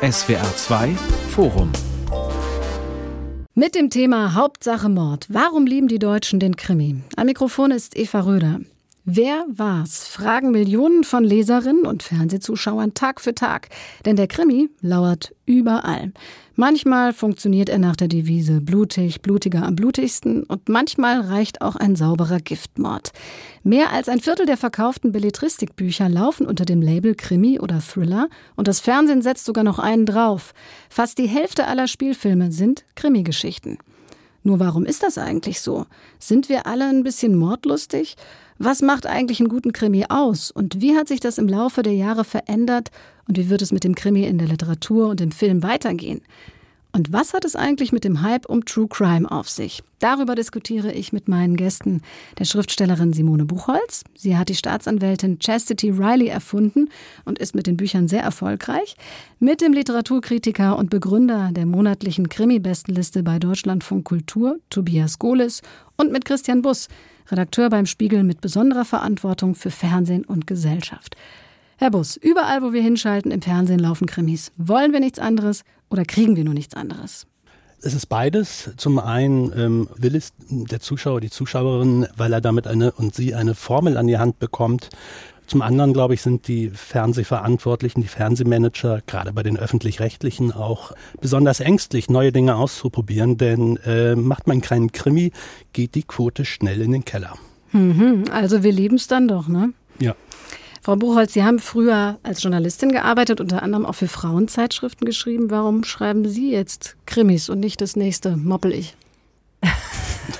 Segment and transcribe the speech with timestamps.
[0.00, 0.94] SWR 2
[1.30, 1.72] Forum
[3.56, 5.26] mit dem Thema Hauptsache Mord.
[5.28, 7.02] Warum lieben die Deutschen den Krimi?
[7.16, 8.60] Am Mikrofon ist Eva Röder.
[9.10, 10.06] Wer war's?
[10.06, 13.70] Fragen Millionen von Leserinnen und Fernsehzuschauern Tag für Tag.
[14.04, 16.12] Denn der Krimi lauert überall.
[16.56, 21.96] Manchmal funktioniert er nach der Devise blutig, blutiger am blutigsten und manchmal reicht auch ein
[21.96, 23.12] sauberer Giftmord.
[23.62, 28.68] Mehr als ein Viertel der verkauften Belletristikbücher laufen unter dem Label Krimi oder Thriller und
[28.68, 30.52] das Fernsehen setzt sogar noch einen drauf.
[30.90, 33.78] Fast die Hälfte aller Spielfilme sind Krimi-Geschichten.
[34.42, 35.86] Nur warum ist das eigentlich so?
[36.18, 38.16] Sind wir alle ein bisschen mordlustig?
[38.58, 40.50] Was macht eigentlich einen guten Krimi aus?
[40.50, 42.90] Und wie hat sich das im Laufe der Jahre verändert?
[43.28, 46.22] Und wie wird es mit dem Krimi in der Literatur und im Film weitergehen?
[46.90, 49.82] Und was hat es eigentlich mit dem Hype um True Crime auf sich?
[50.00, 52.02] Darüber diskutiere ich mit meinen Gästen,
[52.38, 54.02] der Schriftstellerin Simone Buchholz.
[54.16, 56.88] Sie hat die Staatsanwältin Chastity Riley erfunden
[57.24, 58.96] und ist mit den Büchern sehr erfolgreich.
[59.38, 65.62] Mit dem Literaturkritiker und Begründer der monatlichen Krimi-Bestenliste bei Deutschlandfunk Kultur, Tobias Gohlis,
[65.96, 66.88] und mit Christian Buss,
[67.30, 71.16] Redakteur beim Spiegel mit besonderer Verantwortung für Fernsehen und Gesellschaft.
[71.76, 74.50] Herr Bus, überall, wo wir hinschalten, im Fernsehen laufen Krimis.
[74.56, 77.26] Wollen wir nichts anderes oder kriegen wir nur nichts anderes?
[77.80, 78.72] Es ist beides.
[78.76, 83.34] Zum einen ähm, will es der Zuschauer, die Zuschauerin, weil er damit eine und sie
[83.34, 84.90] eine Formel an die Hand bekommt,
[85.48, 91.60] zum anderen, glaube ich, sind die Fernsehverantwortlichen, die Fernsehmanager, gerade bei den öffentlich-rechtlichen, auch besonders
[91.60, 95.32] ängstlich, neue Dinge auszuprobieren, denn äh, macht man keinen Krimi,
[95.72, 97.34] geht die Quote schnell in den Keller.
[97.72, 99.72] Mhm, also wir lieben es dann doch, ne?
[99.98, 100.14] Ja.
[100.82, 105.50] Frau Buchholz, Sie haben früher als Journalistin gearbeitet, unter anderem auch für Frauenzeitschriften geschrieben.
[105.50, 108.96] Warum schreiben Sie jetzt Krimis und nicht das nächste Moppel ich?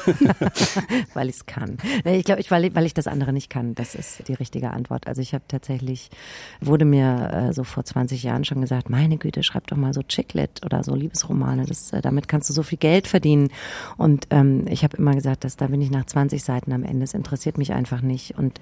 [1.15, 1.79] weil ich es kann.
[2.05, 3.75] Ich glaube, ich, weil, weil ich das andere nicht kann.
[3.75, 5.07] Das ist die richtige Antwort.
[5.07, 6.11] Also ich habe tatsächlich,
[6.61, 10.03] wurde mir äh, so vor 20 Jahren schon gesagt, meine Güte, schreib doch mal so
[10.03, 11.67] Chicklet oder so Liebesromane.
[11.67, 13.49] Das, äh, damit kannst du so viel Geld verdienen.
[13.97, 17.05] Und ähm, ich habe immer gesagt, dass da bin ich nach 20 Seiten am Ende.
[17.05, 18.39] Es interessiert mich einfach nicht.
[18.39, 18.61] Und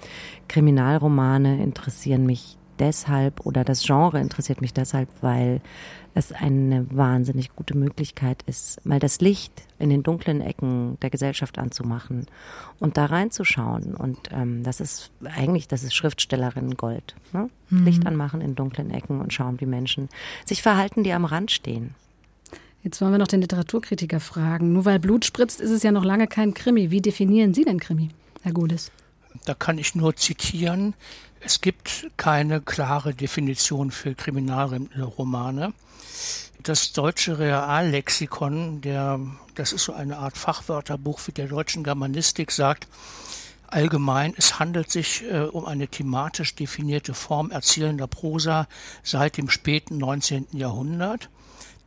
[0.49, 5.61] Kriminalromane interessieren mich deshalb oder das Genre interessiert mich deshalb, weil
[6.15, 11.59] es eine wahnsinnig gute Möglichkeit ist, mal das Licht in den dunklen Ecken der Gesellschaft
[11.59, 12.27] anzumachen
[12.79, 13.95] und da reinzuschauen.
[13.95, 17.15] Und ähm, das ist eigentlich, das ist Schriftstellerinnen Gold.
[17.33, 17.51] Ne?
[17.71, 17.85] Mhm.
[17.85, 20.09] Licht anmachen in dunklen Ecken und schauen, wie Menschen
[20.45, 21.95] sich verhalten, die am Rand stehen.
[22.83, 24.73] Jetzt wollen wir noch den Literaturkritiker fragen.
[24.73, 26.91] Nur weil Blut spritzt, ist es ja noch lange kein Krimi.
[26.91, 28.11] Wie definieren Sie denn Krimi,
[28.43, 28.93] Herr Gules?
[29.45, 30.95] Da kann ich nur zitieren.
[31.41, 35.73] Es gibt keine klare Definition für Kriminalromane.
[36.63, 39.21] Das deutsche Reallexikon, der,
[39.55, 42.89] das ist so eine Art Fachwörterbuch für der deutschen Germanistik, sagt,
[43.69, 48.69] Allgemein, es handelt sich äh, um eine thematisch definierte Form erzählender Prosa
[49.03, 50.47] seit dem späten 19.
[50.53, 51.29] Jahrhundert.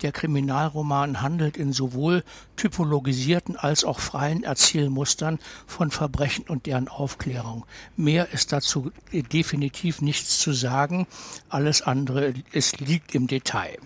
[0.01, 2.23] Der Kriminalroman handelt in sowohl
[2.55, 7.65] typologisierten als auch freien Erzählmustern von Verbrechen und deren Aufklärung.
[7.97, 11.05] Mehr ist dazu definitiv nichts zu sagen.
[11.49, 13.77] Alles andere, es liegt im Detail.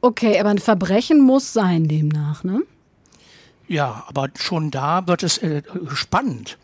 [0.00, 2.62] Okay, aber ein Verbrechen muss sein demnach, ne?
[3.66, 6.56] Ja, aber schon da wird es äh, spannend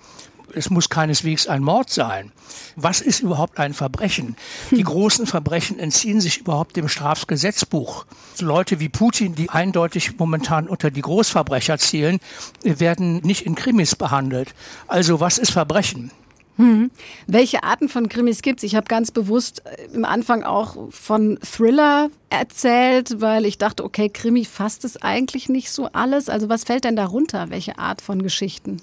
[0.56, 2.32] es muss keineswegs ein Mord sein.
[2.76, 4.36] Was ist überhaupt ein Verbrechen?
[4.70, 4.84] Die hm.
[4.84, 8.06] großen Verbrechen entziehen sich überhaupt dem Strafgesetzbuch.
[8.40, 12.18] Leute wie Putin, die eindeutig momentan unter die Großverbrecher zählen,
[12.62, 14.54] werden nicht in Krimis behandelt.
[14.86, 16.10] Also was ist Verbrechen?
[16.56, 16.92] Hm.
[17.26, 18.62] Welche Arten von Krimis gibt es?
[18.62, 24.08] Ich habe ganz bewusst äh, im Anfang auch von Thriller erzählt, weil ich dachte, okay,
[24.08, 26.28] Krimi fasst es eigentlich nicht so alles.
[26.28, 27.50] Also was fällt denn darunter?
[27.50, 28.80] Welche Art von Geschichten?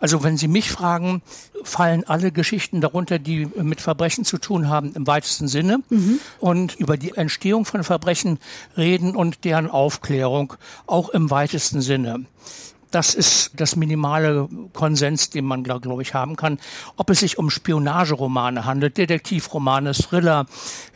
[0.00, 1.22] Also wenn Sie mich fragen,
[1.64, 6.20] fallen alle Geschichten darunter, die mit Verbrechen zu tun haben, im weitesten Sinne mhm.
[6.40, 8.38] und über die Entstehung von Verbrechen
[8.76, 10.54] reden und deren Aufklärung
[10.86, 12.24] auch im weitesten Sinne.
[12.90, 16.58] Das ist das minimale Konsens, den man, glaube glaub ich, haben kann.
[16.96, 20.46] Ob es sich um Spionageromane handelt, Detektivromane, Thriller,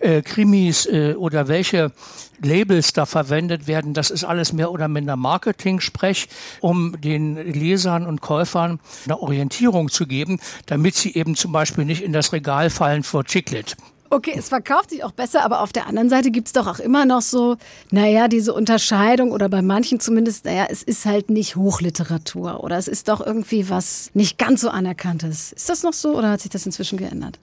[0.00, 1.92] äh, Krimis äh, oder welche
[2.40, 6.28] Labels da verwendet werden, das ist alles mehr oder minder Marketing-Sprech,
[6.60, 12.02] um den Lesern und Käufern eine Orientierung zu geben, damit sie eben zum Beispiel nicht
[12.02, 13.76] in das Regal fallen vor Chiclet.
[14.12, 16.80] Okay, es verkauft sich auch besser, aber auf der anderen Seite gibt es doch auch
[16.80, 17.56] immer noch so,
[17.90, 22.88] naja, diese Unterscheidung oder bei manchen zumindest, naja, es ist halt nicht Hochliteratur oder es
[22.88, 25.52] ist doch irgendwie was nicht ganz so anerkanntes.
[25.52, 27.38] Ist das noch so oder hat sich das inzwischen geändert?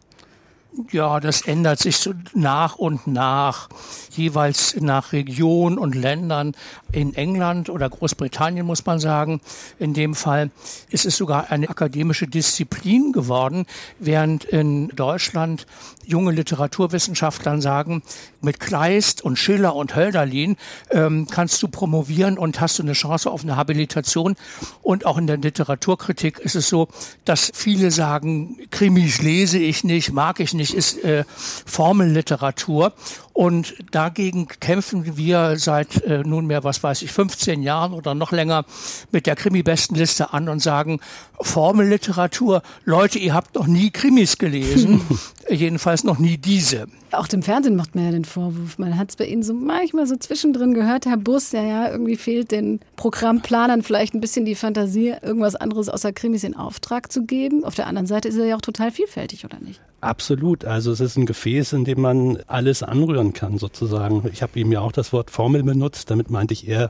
[0.92, 3.70] Ja, das ändert sich so nach und nach,
[4.12, 6.54] jeweils nach Region und Ländern.
[6.92, 9.42] In England oder Großbritannien muss man sagen,
[9.80, 10.52] in dem Fall
[10.90, 13.66] ist es sogar eine akademische Disziplin geworden,
[13.98, 15.66] während in Deutschland
[16.10, 18.02] junge Literaturwissenschaftler sagen,
[18.42, 20.58] mit Kleist und Schiller und Hölderlin
[20.92, 24.36] ähm, kannst du promovieren und hast du eine Chance auf eine Habilitation.
[24.82, 26.88] Und auch in der Literaturkritik ist es so,
[27.26, 31.24] dass viele sagen, Krimis lese ich nicht, mag ich nicht, ist äh,
[31.66, 32.94] Formelliteratur.
[33.40, 38.66] Und dagegen kämpfen wir seit äh, nunmehr, was weiß ich, 15 Jahren oder noch länger
[39.12, 41.00] mit der Krimi-Bestenliste an und sagen,
[41.40, 45.02] Formelliteratur, Leute, ihr habt noch nie Krimis gelesen,
[45.50, 46.88] jedenfalls noch nie diese.
[47.12, 48.78] Auch dem Fernsehen macht man ja den Vorwurf.
[48.78, 52.16] Man hat es bei Ihnen so manchmal so zwischendrin gehört, Herr Bus, ja, ja, irgendwie
[52.16, 57.24] fehlt den Programmplanern vielleicht ein bisschen die Fantasie, irgendwas anderes außer Krimis in Auftrag zu
[57.24, 57.64] geben.
[57.64, 59.82] Auf der anderen Seite ist er ja auch total vielfältig, oder nicht?
[60.02, 60.64] Absolut.
[60.64, 64.24] Also es ist ein Gefäß, in dem man alles anrühren kann, sozusagen.
[64.32, 66.10] Ich habe eben ja auch das Wort Formel benutzt.
[66.10, 66.90] Damit meinte ich eher,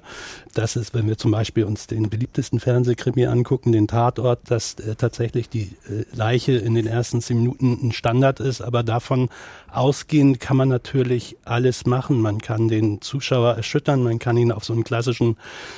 [0.54, 4.96] dass es, wenn wir zum Beispiel uns den beliebtesten Fernsehkrimi angucken, den Tatort, dass äh,
[4.96, 8.62] tatsächlich die äh, Leiche in den ersten zehn Minuten ein Standard ist.
[8.62, 9.30] Aber davon
[9.72, 12.22] ausgehend kann man natürlich alles machen.
[12.22, 15.36] Man kann den Zuschauer erschüttern, man kann ihn auf so einen klassischen,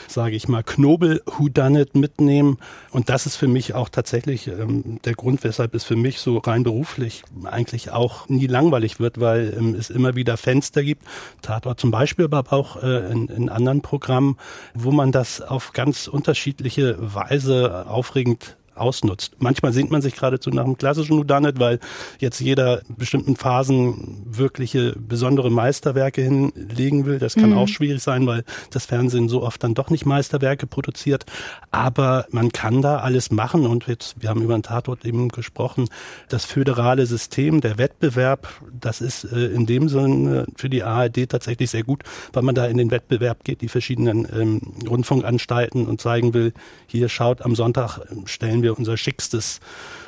[0.10, 2.58] sage ich mal, Knobel-Whodunit mitnehmen.
[2.92, 6.38] Und das ist für mich auch tatsächlich ähm, der Grund, weshalb es für mich so
[6.38, 11.04] rein beruflich eigentlich auch nie langweilig wird, weil ähm, es immer wieder Fenster gibt,
[11.42, 14.38] Tatort zum Beispiel, aber auch äh, in, in anderen Programmen,
[14.74, 19.36] wo man das auf ganz unterschiedliche Weise aufregend ausnutzt.
[19.40, 21.80] Manchmal sehnt man sich geradezu nach einem klassischen Whodunit, weil
[22.20, 27.20] jetzt jeder bestimmten Phasen wirkliche besondere Meisterwerke hinlegen will.
[27.20, 27.58] Das kann mhm.
[27.58, 31.26] auch schwierig sein, weil das Fernsehen so oft dann doch nicht Meisterwerke produziert.
[31.72, 35.90] Aber man kann da alles machen und jetzt, wir haben über den Tatort eben gesprochen,
[36.30, 41.70] das föderale System, der Wettbewerb, das ist äh, in dem Sinne für die ARD tatsächlich
[41.70, 42.04] sehr gut,
[42.34, 46.54] weil man da in den Wettbewerb geht, die verschiedenen ähm, Rundfunkanstalten und zeigen will,
[46.88, 49.60] hier schaut am Sonntag stellen wir unser schickstes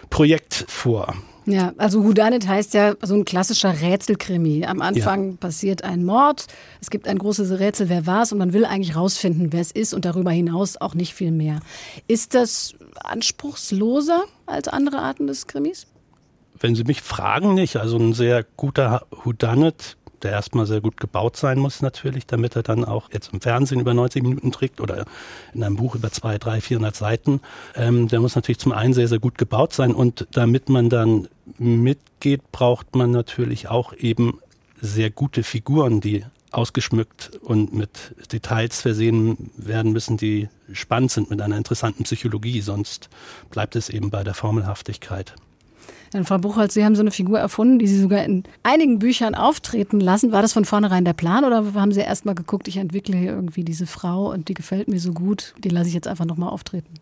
[0.10, 1.16] Projekt vor.
[1.46, 4.66] Ja, also Whodunit heißt ja so ein klassischer Rätselkrimi.
[4.66, 5.38] Am Anfang ja.
[5.38, 6.48] passiert ein Mord,
[6.82, 9.72] es gibt ein großes Rätsel, wer war es und man will eigentlich rausfinden, wer es
[9.72, 11.60] ist und darüber hinaus auch nicht viel mehr.
[12.08, 15.88] Ist das anspruchsloser als andere Arten des Krimis?
[16.60, 17.76] Wenn Sie mich fragen, nicht.
[17.76, 22.64] Also ein sehr guter Whodunit der erstmal sehr gut gebaut sein muss natürlich, damit er
[22.64, 25.06] dann auch jetzt im Fernsehen über 90 Minuten trägt oder
[25.54, 27.42] in einem Buch über 2, 3, 400 Seiten.
[27.76, 31.28] Ähm, der muss natürlich zum einen sehr, sehr gut gebaut sein und damit man dann
[31.58, 34.40] mitgeht, braucht man natürlich auch eben
[34.80, 41.42] sehr gute Figuren, die ausgeschmückt und mit Details versehen werden müssen, die spannend sind mit
[41.42, 42.62] einer interessanten Psychologie.
[42.62, 43.10] Sonst
[43.50, 45.36] bleibt es eben bei der Formelhaftigkeit.
[46.14, 49.36] Dann Frau Buchholz, Sie haben so eine Figur erfunden, die Sie sogar in einigen Büchern
[49.36, 50.32] auftreten lassen.
[50.32, 53.32] War das von vornherein der Plan oder haben Sie erst mal geguckt, ich entwickle hier
[53.32, 56.50] irgendwie diese Frau und die gefällt mir so gut, die lasse ich jetzt einfach nochmal
[56.50, 56.94] auftreten?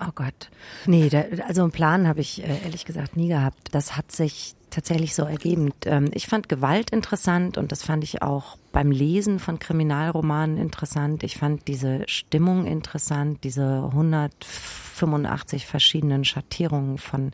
[0.00, 0.50] Oh Gott.
[0.86, 3.68] Nee, der, also einen Plan habe ich äh, ehrlich gesagt nie gehabt.
[3.72, 5.72] Das hat sich tatsächlich so ergeben.
[5.84, 11.22] Ähm, ich fand Gewalt interessant und das fand ich auch beim Lesen von Kriminalromanen interessant.
[11.22, 13.92] Ich fand diese Stimmung interessant, diese
[14.92, 17.32] 185 verschiedenen Schattierungen von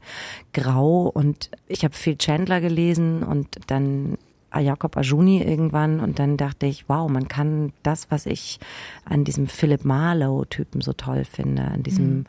[0.52, 4.16] Grau und ich habe viel Chandler gelesen und dann
[4.56, 8.58] Jakob Ajuni irgendwann und dann dachte ich, wow, man kann das, was ich
[9.04, 12.24] an diesem Philip Marlowe-Typen so toll finde, an diesem mhm.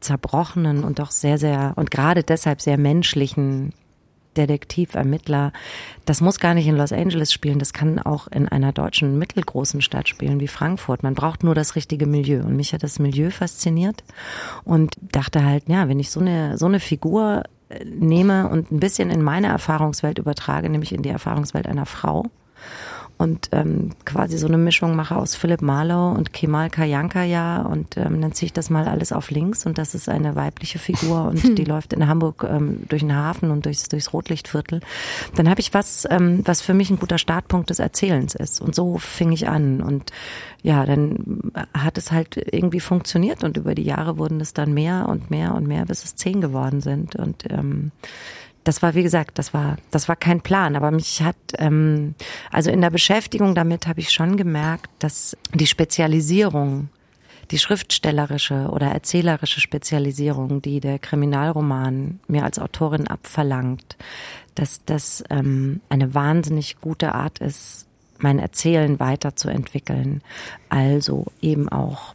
[0.00, 3.72] zerbrochenen und doch sehr, sehr und gerade deshalb sehr menschlichen
[4.36, 5.52] Detektiv, Ermittler,
[6.04, 9.80] das muss gar nicht in Los Angeles spielen, das kann auch in einer deutschen mittelgroßen
[9.80, 11.02] Stadt spielen wie Frankfurt.
[11.02, 12.40] Man braucht nur das richtige Milieu.
[12.40, 14.04] Und mich hat das Milieu fasziniert
[14.64, 17.44] und dachte halt, ja, wenn ich so eine, so eine Figur
[17.84, 22.24] nehme und ein bisschen in meine Erfahrungswelt übertrage, nämlich in die Erfahrungswelt einer Frau
[23.16, 28.20] und ähm, quasi so eine Mischung mache aus Philipp Marlowe und Kemal Kayankaya und ähm,
[28.20, 31.42] dann ziehe ich das mal alles auf links und das ist eine weibliche Figur und
[31.42, 31.54] hm.
[31.56, 34.80] die läuft in Hamburg ähm, durch den Hafen und durchs, durchs Rotlichtviertel.
[35.36, 38.74] Dann habe ich was, ähm, was für mich ein guter Startpunkt des Erzählens ist und
[38.74, 40.10] so fing ich an und
[40.62, 45.06] ja, dann hat es halt irgendwie funktioniert und über die Jahre wurden es dann mehr
[45.08, 47.92] und mehr und mehr, bis es zehn geworden sind und ähm,
[48.64, 50.74] das war, wie gesagt, das war, das war kein Plan.
[50.74, 52.14] Aber mich hat, ähm,
[52.50, 56.88] also in der Beschäftigung damit habe ich schon gemerkt, dass die Spezialisierung,
[57.50, 63.98] die schriftstellerische oder erzählerische Spezialisierung, die der Kriminalroman mir als Autorin abverlangt,
[64.54, 67.86] dass das ähm, eine wahnsinnig gute Art ist,
[68.18, 70.22] mein Erzählen weiterzuentwickeln.
[70.70, 72.14] Also eben auch,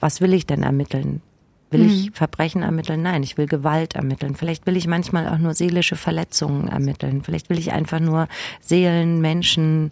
[0.00, 1.22] was will ich denn ermitteln?
[1.70, 1.90] Will mhm.
[1.90, 3.02] ich Verbrechen ermitteln?
[3.02, 4.36] Nein, ich will Gewalt ermitteln.
[4.36, 7.22] Vielleicht will ich manchmal auch nur seelische Verletzungen ermitteln.
[7.22, 8.28] Vielleicht will ich einfach nur
[8.60, 9.90] Seelen, Menschen,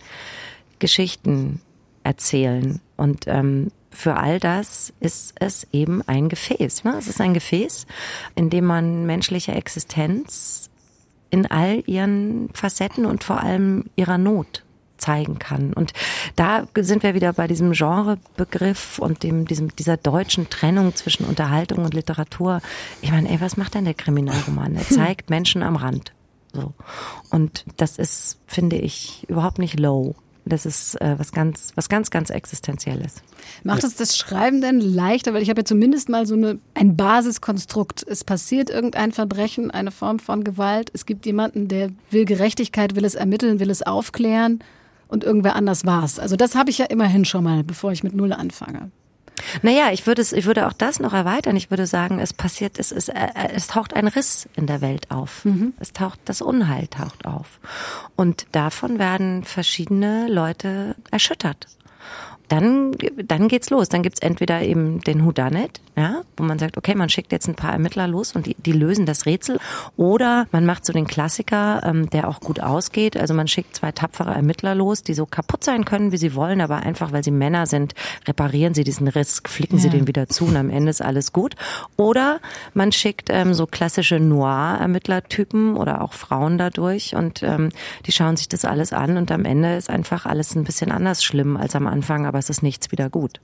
[0.79, 1.61] Geschichten
[2.05, 2.81] erzählen.
[2.97, 6.85] Und ähm, für all das ist es eben ein Gefäß.
[6.85, 6.97] Ne?
[6.99, 7.87] Es ist ein Gefäß,
[8.35, 10.71] in dem man menschliche Existenz
[11.31, 14.65] in all ihren Facetten und vor allem ihrer Not
[15.03, 15.73] zeigen kann.
[15.73, 15.93] Und
[16.37, 21.85] da sind wir wieder bei diesem Genrebegriff und dem, diesem, dieser deutschen Trennung zwischen Unterhaltung
[21.85, 22.61] und Literatur.
[23.03, 24.77] Ich meine, ey, was macht denn der Kriminalroman?
[24.77, 26.13] Er zeigt Menschen am Rand.
[26.53, 26.73] So.
[27.31, 30.15] Und das ist, finde ich, überhaupt nicht low.
[30.45, 33.23] Das ist äh, was ganz, was ganz, ganz Existenzielles.
[33.63, 35.35] Macht es das Schreiben denn leichter?
[35.35, 38.05] Weil ich habe ja zumindest mal so eine, ein Basiskonstrukt.
[38.07, 40.91] Es passiert irgendein Verbrechen, eine Form von Gewalt.
[40.95, 44.63] Es gibt jemanden, der will Gerechtigkeit, will es ermitteln, will es aufklären
[45.13, 46.19] und irgendwer anders war es.
[46.19, 48.91] Also das habe ich ja immerhin schon mal, bevor ich mit Null anfange.
[49.63, 51.57] Naja, ich würde es, ich würde auch das noch erweitern.
[51.57, 55.11] Ich würde sagen, es passiert, es ist, äh, es taucht ein Riss in der Welt
[55.11, 55.45] auf.
[55.45, 55.75] Mhm.
[55.81, 57.61] Es taucht, das Unheil taucht auf.
[58.17, 61.67] Und davon werden verschiedene Leute erschüttert
[62.53, 63.89] dann, dann geht's los.
[63.89, 67.55] Dann gibt's entweder eben den Whodunit, ja, wo man sagt, okay, man schickt jetzt ein
[67.55, 69.59] paar Ermittler los und die, die lösen das Rätsel.
[69.97, 73.17] Oder man macht so den Klassiker, ähm, der auch gut ausgeht.
[73.17, 76.61] Also man schickt zwei tapfere Ermittler los, die so kaputt sein können, wie sie wollen,
[76.61, 77.95] aber einfach, weil sie Männer sind,
[78.29, 79.85] reparieren sie diesen Riss, flicken ja.
[79.85, 81.55] sie den wieder zu und am Ende ist alles gut.
[81.97, 82.41] Oder
[82.75, 87.71] man schickt ähm, so klassische Noir-Ermittlertypen oder auch Frauen dadurch und ähm,
[88.05, 91.25] die schauen sich das alles an und am Ende ist einfach alles ein bisschen anders
[91.25, 93.41] schlimm als am Anfang, aber es ist nichts wieder gut.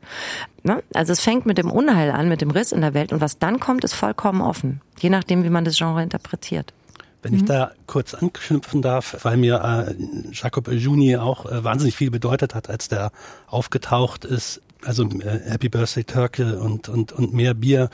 [0.63, 0.83] Ne?
[0.95, 3.39] Also es fängt mit dem Unheil an, mit dem Riss in der Welt und was
[3.39, 6.73] dann kommt, ist vollkommen offen, je nachdem, wie man das Genre interpretiert.
[7.23, 7.47] Wenn ich mhm.
[7.47, 9.95] da kurz anknüpfen darf, weil mir äh,
[10.33, 13.11] Jacob Juni auch äh, wahnsinnig viel bedeutet hat, als der
[13.49, 17.91] aufgetaucht ist, also äh, Happy Birthday Turkey und, und, und mehr Bier,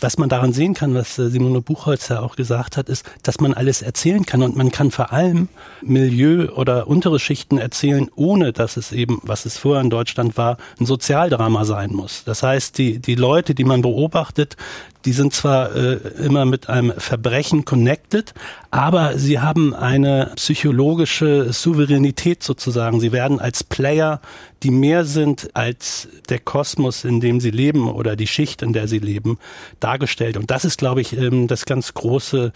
[0.00, 3.40] was man daran sehen kann, was äh, Simone Buchholz ja auch gesagt hat, ist, dass
[3.40, 5.48] man alles erzählen kann und man kann vor allem
[5.82, 10.56] Milieu oder untere Schichten erzählen, ohne dass es eben, was es vorher in Deutschland war,
[10.80, 12.24] ein Sozialdrama sein muss.
[12.24, 14.56] Das heißt, die, die Leute, die man beobachtet,
[15.04, 18.34] die sind zwar äh, immer mit einem Verbrechen connected,
[18.70, 23.00] aber sie haben eine psychologische Souveränität sozusagen.
[23.00, 24.20] Sie werden als Player,
[24.62, 28.88] die mehr sind als der Kosmos, in dem sie leben oder die Schicht, in der
[28.88, 29.38] sie leben,
[29.80, 30.36] dargestellt.
[30.36, 32.52] Und das ist, glaube ich, ähm, das ganz große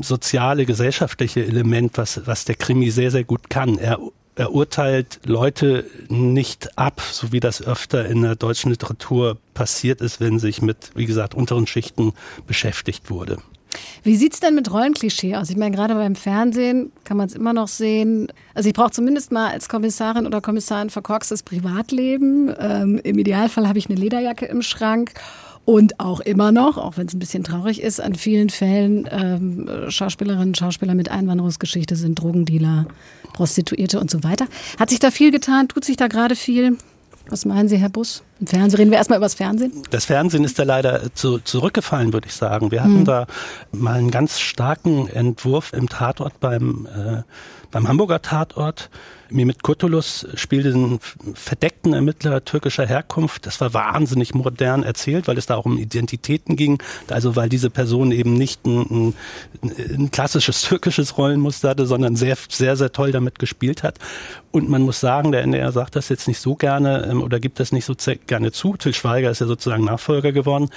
[0.00, 3.78] soziale, gesellschaftliche Element, was, was der Krimi sehr, sehr gut kann.
[3.78, 3.98] Er
[4.36, 10.20] er urteilt Leute nicht ab, so wie das öfter in der deutschen Literatur passiert ist,
[10.20, 12.12] wenn sich mit, wie gesagt, unteren Schichten
[12.46, 13.38] beschäftigt wurde.
[14.02, 15.50] Wie sieht es denn mit Rollenklischee aus?
[15.50, 18.28] Ich meine, gerade beim Fernsehen kann man es immer noch sehen.
[18.54, 22.52] Also ich brauche zumindest mal als Kommissarin oder Kommissarin verkorkstes Privatleben.
[22.58, 25.12] Ähm, Im Idealfall habe ich eine Lederjacke im Schrank
[25.70, 29.68] und auch immer noch, auch wenn es ein bisschen traurig ist, an vielen Fällen ähm,
[29.88, 32.86] Schauspielerinnen und Schauspieler mit Einwanderungsgeschichte sind Drogendealer,
[33.34, 34.46] Prostituierte und so weiter.
[34.80, 35.68] Hat sich da viel getan?
[35.68, 36.76] Tut sich da gerade viel?
[37.28, 38.24] Was meinen Sie, Herr Bus?
[38.40, 39.70] Im Fernsehen reden wir erstmal über das Fernsehen.
[39.90, 42.72] Das Fernsehen ist da leider zu, zurückgefallen, würde ich sagen.
[42.72, 43.04] Wir hatten hm.
[43.04, 43.26] da
[43.70, 47.22] mal einen ganz starken Entwurf im Tatort beim, äh,
[47.70, 48.90] beim Hamburger Tatort
[49.30, 51.00] Mehmet Kurtulus spielte einen
[51.34, 53.46] verdeckten Ermittler türkischer Herkunft.
[53.46, 56.82] Das war wahnsinnig modern erzählt, weil es da auch um Identitäten ging.
[57.08, 59.14] Also weil diese Person eben nicht ein, ein,
[59.62, 63.98] ein klassisches türkisches Rollenmuster hatte, sondern sehr, sehr, sehr toll damit gespielt hat.
[64.50, 67.60] Und man muss sagen, der NDR sagt das jetzt nicht so gerne ähm, oder gibt
[67.60, 67.94] das nicht so
[68.26, 68.76] gerne zu.
[68.76, 70.70] Til Schweiger ist ja sozusagen Nachfolger geworden.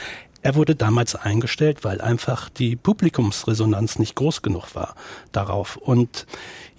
[0.43, 4.95] Er wurde damals eingestellt, weil einfach die Publikumsresonanz nicht groß genug war
[5.31, 5.77] darauf.
[5.77, 6.27] Und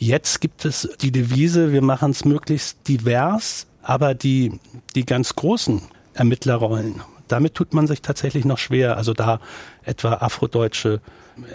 [0.07, 4.59] jetzt gibt es die Devise, wir machen es möglichst divers, aber die,
[4.95, 5.83] die ganz großen
[6.15, 8.97] Ermittlerrollen, damit tut man sich tatsächlich noch schwer.
[8.97, 9.41] Also da
[9.85, 11.01] etwa afrodeutsche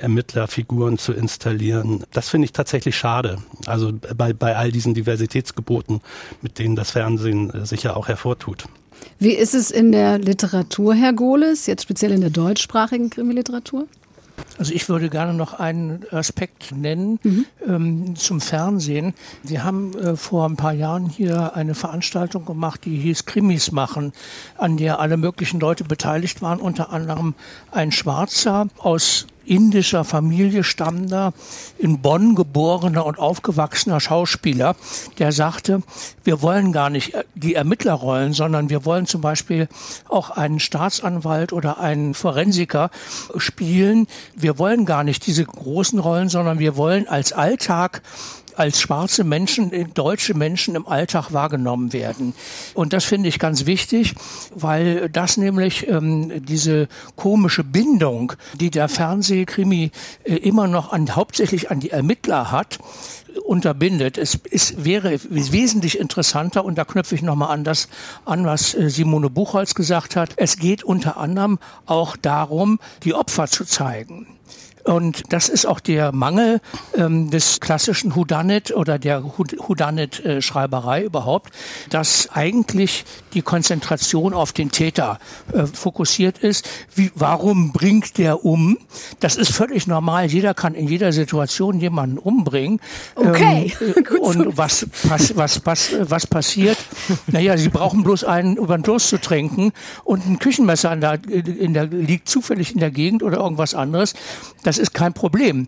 [0.02, 2.04] Ermittlerfiguren zu installieren.
[2.12, 3.38] Das finde ich tatsächlich schade.
[3.66, 6.02] Also bei, bei all diesen Diversitätsgeboten,
[6.42, 8.66] mit denen das Fernsehen äh, sicher auch hervortut.
[9.20, 13.88] Wie ist es in der Literatur, Herr Gohles, jetzt speziell in der deutschsprachigen Krimiliteratur?
[14.60, 17.46] Also ich würde gerne noch einen Aspekt nennen mhm.
[17.66, 19.14] ähm, zum Fernsehen.
[19.42, 24.12] Wir haben äh, vor ein paar Jahren hier eine Veranstaltung gemacht, die hieß Krimis machen,
[24.58, 27.36] an der alle möglichen Leute beteiligt waren, unter anderem
[27.72, 31.34] ein Schwarzer aus indischer Familie stammender,
[31.78, 34.76] in Bonn geborener und aufgewachsener Schauspieler,
[35.18, 35.82] der sagte,
[36.24, 39.68] wir wollen gar nicht die Ermittlerrollen, sondern wir wollen zum Beispiel
[40.08, 42.92] auch einen Staatsanwalt oder einen Forensiker
[43.38, 44.08] spielen.
[44.36, 48.02] Wir wollen gar nicht diese großen Rollen, sondern wir wollen als Alltag
[48.60, 52.34] als schwarze Menschen, äh, deutsche Menschen im Alltag wahrgenommen werden.
[52.74, 54.16] Und das finde ich ganz wichtig,
[54.54, 59.92] weil das nämlich ähm, diese komische Bindung, die der Fernsehkrimi
[60.26, 62.80] äh, immer noch an, hauptsächlich an die Ermittler hat,
[63.46, 64.18] unterbindet.
[64.18, 67.88] Es, es wäre wesentlich interessanter, und da knüpfe ich nochmal an das
[68.26, 70.32] an, was äh, Simone Buchholz gesagt hat.
[70.36, 74.28] Es geht unter anderem auch darum, die Opfer zu zeigen
[74.90, 76.62] Und das ist auch der Mangel
[76.96, 81.54] ähm, des klassischen Houdanet oder der Houdanet-Schreiberei überhaupt,
[81.92, 85.20] dass eigentlich die Konzentration auf den Täter
[85.54, 86.68] äh, fokussiert ist.
[86.96, 88.80] Wie, warum bringt der um?
[89.20, 90.26] Das ist völlig normal.
[90.26, 92.82] Jeder kann in jeder Situation jemanden umbringen.
[93.14, 93.74] Okay.
[93.80, 96.78] Ähm, äh, und was, was, was, was, was passiert?
[97.28, 99.72] Naja, sie brauchen bloß einen über den Durst zu trinken
[100.04, 104.16] und ein Küchenmesser in der, in der, liegt zufällig in der Gegend oder irgendwas anderes.
[104.64, 105.68] Das ist kein Problem.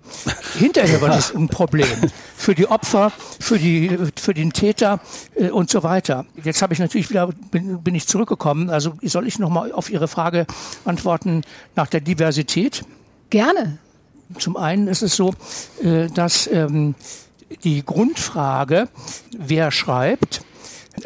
[0.57, 1.87] Hinterher wird es ein Problem.
[2.35, 4.99] Für die Opfer, für, die, für den Täter
[5.35, 6.25] äh, und so weiter.
[6.43, 8.69] Jetzt habe ich natürlich wieder, bin, bin ich zurückgekommen.
[8.69, 10.47] Also soll ich nochmal auf Ihre Frage
[10.85, 11.43] antworten
[11.75, 12.83] nach der Diversität?
[13.29, 13.77] Gerne.
[14.37, 15.33] Zum einen ist es so,
[15.83, 16.95] äh, dass ähm,
[17.63, 18.87] die Grundfrage,
[19.37, 20.41] wer schreibt,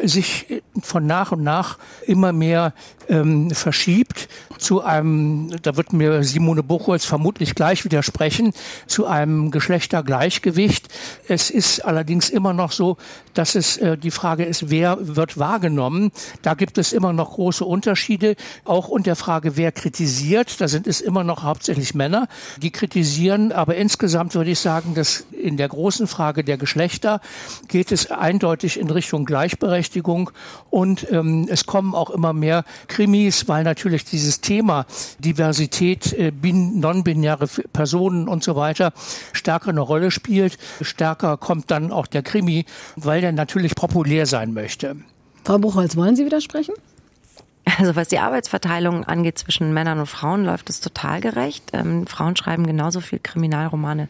[0.03, 2.73] sich von nach und nach immer mehr
[3.09, 8.53] ähm, verschiebt zu einem, da wird mir Simone Buchholz vermutlich gleich widersprechen,
[8.87, 10.87] zu einem Geschlechtergleichgewicht.
[11.27, 12.97] Es ist allerdings immer noch so,
[13.33, 16.11] dass es äh, die Frage ist, wer wird wahrgenommen.
[16.41, 20.59] Da gibt es immer noch große Unterschiede, auch unter der Frage, wer kritisiert.
[20.59, 23.51] Da sind es immer noch hauptsächlich Männer, die kritisieren.
[23.51, 27.21] Aber insgesamt würde ich sagen, dass in der großen Frage der Geschlechter
[27.67, 30.31] geht es eindeutig in Richtung Gleichberechtigung
[30.69, 32.65] und ähm, es kommen auch immer mehr
[32.95, 34.85] Krimis, weil natürlich dieses Thema
[35.19, 38.93] Diversität, äh, non-binäre Personen und so weiter
[39.33, 40.57] stärker eine Rolle spielt.
[40.79, 42.63] Stärker kommt dann auch der Krimi,
[42.95, 44.95] weil der natürlich populär sein möchte.
[45.43, 46.73] Frau Buchholz, wollen Sie widersprechen?
[47.77, 51.71] Also was die Arbeitsverteilung angeht zwischen Männern und Frauen, läuft es total gerecht.
[51.73, 54.07] Ähm, Frauen schreiben genauso viel Kriminalromane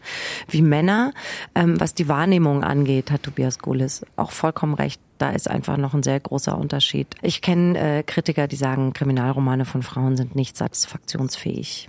[0.48, 1.12] wie Männer.
[1.56, 5.00] Ähm, was die Wahrnehmung angeht, hat Tobias Gulis auch vollkommen recht.
[5.18, 7.14] Da ist einfach noch ein sehr großer Unterschied.
[7.22, 11.88] Ich kenne äh, Kritiker, die sagen, Kriminalromane von Frauen sind nicht satisfaktionsfähig.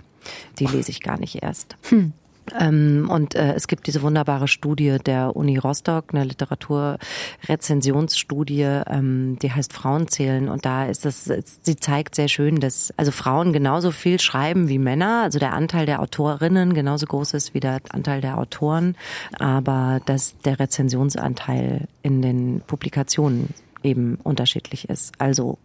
[0.58, 1.76] Die lese ich gar nicht erst.
[1.88, 2.12] Hm.
[2.58, 9.52] Ähm, und äh, es gibt diese wunderbare Studie der Uni Rostock, eine Literaturrezensionsstudie, ähm, die
[9.52, 10.48] heißt Frauenzählen.
[10.48, 14.78] Und da ist das, sie zeigt sehr schön, dass also Frauen genauso viel schreiben wie
[14.78, 15.22] Männer.
[15.24, 18.96] Also der Anteil der Autorinnen genauso groß ist wie der Anteil der Autoren,
[19.38, 25.12] aber dass der Rezensionsanteil in den Publikationen eben unterschiedlich ist.
[25.18, 25.58] Also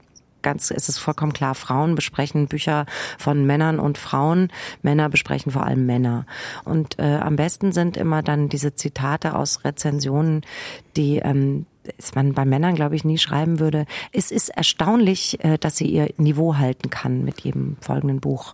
[0.44, 2.86] ganz, es ist vollkommen klar, Frauen besprechen Bücher
[3.18, 4.50] von Männern und Frauen,
[4.82, 6.26] Männer besprechen vor allem Männer.
[6.64, 10.42] Und äh, am besten sind immer dann diese Zitate aus Rezensionen,
[10.96, 11.66] die ähm,
[12.16, 13.86] man bei Männern, glaube ich, nie schreiben würde.
[14.12, 18.54] Es ist erstaunlich, äh, dass sie ihr Niveau halten kann mit jedem folgenden Buch.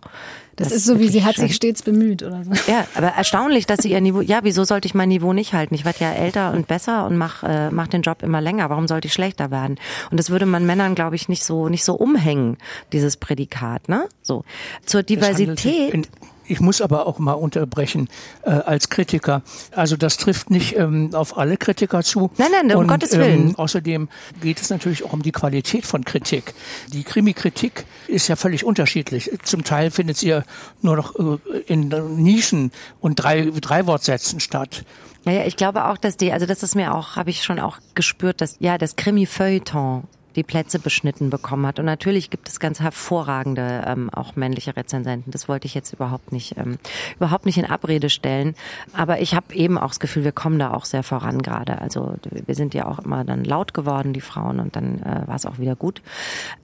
[0.56, 2.50] Das, das ist so, wie sie hat sich stets bemüht oder so.
[2.70, 5.74] Ja, aber erstaunlich, dass sie ihr Niveau, ja, wieso sollte ich mein Niveau nicht halten?
[5.74, 8.68] Ich werde ja älter und besser und mach, äh, mach den Job immer länger.
[8.68, 9.78] Warum sollte ich schlechter werden?
[10.10, 12.58] Und das würde man Männern, glaube ich, nicht so, nicht so umhängen,
[12.92, 14.06] dieses Prädikat, ne?
[14.22, 14.44] So.
[14.84, 16.08] Zur Diversität
[16.50, 18.08] ich muss aber auch mal unterbrechen
[18.42, 19.42] äh, als Kritiker.
[19.74, 22.30] Also das trifft nicht ähm, auf alle Kritiker zu.
[22.38, 23.50] Nein, nein, um Und, Gottes Willen.
[23.50, 24.08] Ähm, außerdem
[24.40, 26.54] geht es natürlich auch um die Qualität von Kritik.
[26.88, 29.30] Die Krimi-Kritik ist ja völlig unterschiedlich.
[29.44, 30.42] Zum Teil findet sie ja
[30.82, 34.84] nur noch äh, in Nischen und drei, drei Wortsätzen statt.
[35.24, 37.60] Ja, ja, ich glaube auch, dass die, also das ist mir auch, habe ich schon
[37.60, 40.04] auch gespürt, dass ja das Krimi-Feuilleton
[40.36, 41.78] die Plätze beschnitten bekommen hat.
[41.78, 45.30] Und natürlich gibt es ganz hervorragende ähm, auch männliche Rezensenten.
[45.30, 46.78] Das wollte ich jetzt überhaupt nicht ähm,
[47.16, 48.54] überhaupt nicht in Abrede stellen.
[48.92, 51.80] Aber ich habe eben auch das Gefühl, wir kommen da auch sehr voran gerade.
[51.80, 55.36] Also wir sind ja auch immer dann laut geworden, die Frauen, und dann äh, war
[55.36, 56.02] es auch wieder gut.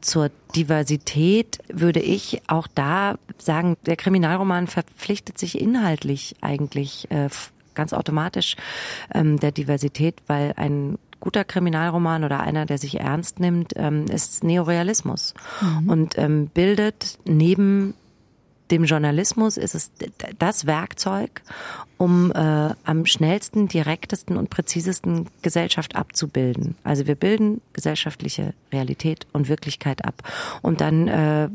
[0.00, 7.28] Zur Diversität würde ich auch da sagen, der Kriminalroman verpflichtet sich inhaltlich eigentlich äh,
[7.74, 8.56] ganz automatisch
[9.14, 14.44] ähm, der Diversität, weil ein guter Kriminalroman oder einer, der sich ernst nimmt, ähm, ist
[14.44, 15.90] Neorealismus mhm.
[15.90, 17.94] und ähm, bildet neben
[18.70, 19.92] dem Journalismus ist es
[20.38, 21.42] das Werkzeug,
[21.98, 26.76] um äh, am schnellsten, direktesten und präzisesten Gesellschaft abzubilden.
[26.82, 30.22] Also wir bilden gesellschaftliche Realität und Wirklichkeit ab.
[30.62, 31.48] Und dann äh,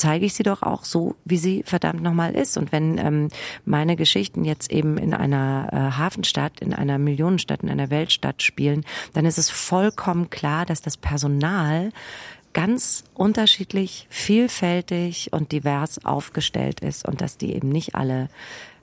[0.00, 2.56] zeige ich sie doch auch so, wie sie verdammt nochmal ist.
[2.56, 3.28] Und wenn ähm,
[3.64, 8.84] meine Geschichten jetzt eben in einer äh, Hafenstadt, in einer Millionenstadt, in einer Weltstadt spielen,
[9.12, 11.90] dann ist es vollkommen klar, dass das Personal
[12.52, 18.28] ganz unterschiedlich, vielfältig und divers aufgestellt ist und dass die eben nicht alle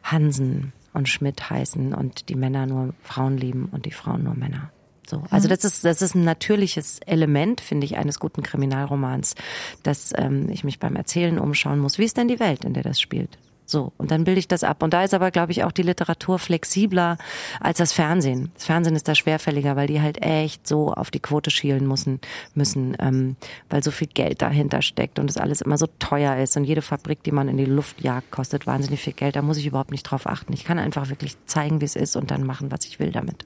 [0.03, 4.71] Hansen und Schmidt heißen und die Männer nur Frauen lieben und die Frauen nur Männer.
[5.09, 5.23] So.
[5.29, 5.51] Also mhm.
[5.51, 9.35] das ist, das ist ein natürliches Element, finde ich, eines guten Kriminalromans,
[9.83, 11.97] dass ähm, ich mich beim Erzählen umschauen muss.
[11.97, 13.37] Wie ist denn die Welt, in der das spielt?
[13.69, 14.81] So, und dann bilde ich das ab.
[14.81, 17.17] Und da ist aber, glaube ich, auch die Literatur flexibler
[17.59, 18.49] als das Fernsehen.
[18.53, 22.21] Das Fernsehen ist da schwerfälliger, weil die halt echt so auf die Quote schielen müssen,
[22.55, 23.35] müssen ähm,
[23.69, 26.55] weil so viel Geld dahinter steckt und es alles immer so teuer ist.
[26.55, 29.35] Und jede Fabrik, die man in die Luft jagt, kostet wahnsinnig viel Geld.
[29.35, 30.53] Da muss ich überhaupt nicht drauf achten.
[30.53, 33.45] Ich kann einfach wirklich zeigen, wie es ist und dann machen, was ich will damit.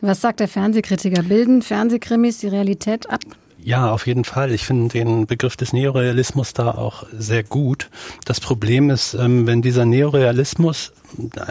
[0.00, 1.22] Was sagt der Fernsehkritiker?
[1.22, 3.20] Bilden Fernsehkrimis die Realität ab?
[3.62, 4.52] Ja, auf jeden Fall.
[4.52, 7.90] Ich finde den Begriff des Neorealismus da auch sehr gut.
[8.24, 10.92] Das Problem ist, ähm, wenn dieser Neorealismus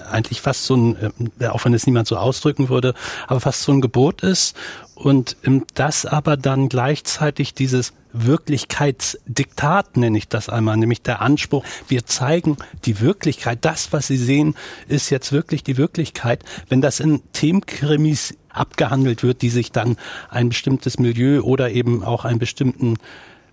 [0.09, 0.97] eigentlich fast so ein,
[1.39, 2.95] äh, auch wenn es niemand so ausdrücken würde,
[3.27, 4.55] aber fast so ein Gebot ist
[4.95, 5.37] und
[5.75, 12.57] das aber dann gleichzeitig dieses Wirklichkeitsdiktat nenne ich das einmal, nämlich der Anspruch, wir zeigen
[12.85, 14.55] die Wirklichkeit, das, was Sie sehen,
[14.87, 16.43] ist jetzt wirklich die Wirklichkeit.
[16.69, 19.97] Wenn das in Themenkrimis abgehandelt wird, die sich dann
[20.29, 22.95] ein bestimmtes Milieu oder eben auch einen bestimmten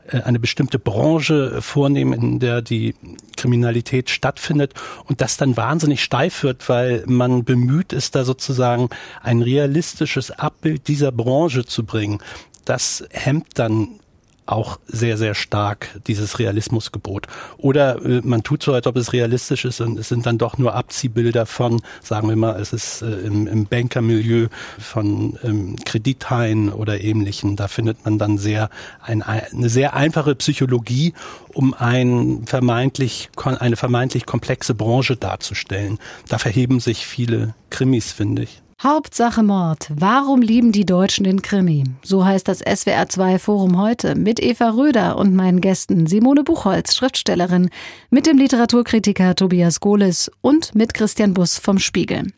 [0.08, 2.94] äh, eine bestimmte Branche vornehmen, in der die
[3.36, 4.74] Kriminalität stattfindet
[5.06, 8.88] und das dann wahnsinnig steif wird, weil man bemüht ist, da sozusagen
[9.22, 12.18] ein realistisches Abbild dieser Branche zu bringen.
[12.64, 14.00] Das hemmt dann
[14.46, 17.26] auch sehr, sehr stark dieses Realismusgebot.
[17.58, 20.58] Oder äh, man tut so, als ob es realistisch ist und es sind dann doch
[20.58, 26.72] nur Abziehbilder von, sagen wir mal, es ist äh, im, im Bankermilieu von ähm, Kredithaien
[26.72, 27.56] oder ähnlichen.
[27.56, 28.70] Da findet man dann sehr
[29.02, 31.14] ein, eine sehr einfache Psychologie,
[31.52, 35.98] um ein vermeintlich, eine vermeintlich komplexe Branche darzustellen.
[36.28, 38.62] Da verheben sich viele Krimis, finde ich.
[38.82, 39.88] Hauptsache Mord.
[39.94, 41.84] Warum lieben die Deutschen den Krimi?
[42.02, 47.70] So heißt das SWR2 Forum heute mit Eva Röder und meinen Gästen Simone Buchholz, Schriftstellerin,
[48.10, 52.34] mit dem Literaturkritiker Tobias Gohlis und mit Christian Buss vom Spiegel.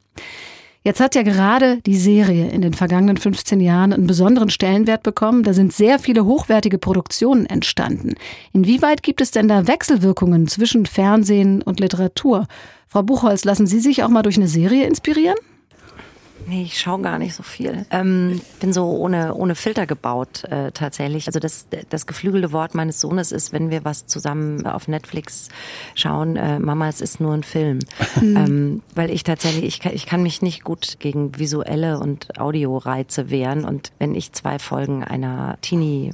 [0.85, 5.43] Jetzt hat ja gerade die Serie in den vergangenen 15 Jahren einen besonderen Stellenwert bekommen.
[5.43, 8.15] Da sind sehr viele hochwertige Produktionen entstanden.
[8.53, 12.47] Inwieweit gibt es denn da Wechselwirkungen zwischen Fernsehen und Literatur?
[12.87, 15.37] Frau Buchholz, lassen Sie sich auch mal durch eine Serie inspirieren?
[16.49, 17.85] Nee, ich schaue gar nicht so viel.
[17.91, 21.27] Ähm, bin so ohne, ohne Filter gebaut äh, tatsächlich.
[21.27, 25.49] Also das, das geflügelte Wort meines Sohnes ist, wenn wir was zusammen auf Netflix
[25.95, 27.81] schauen, äh, Mama, es ist nur ein Film.
[28.21, 28.39] Mhm.
[28.49, 33.31] Ähm, weil ich tatsächlich, ich kann, ich kann mich nicht gut gegen visuelle und Audioreize
[33.31, 33.65] wehren.
[33.65, 36.13] Und wenn ich zwei Folgen einer Teenie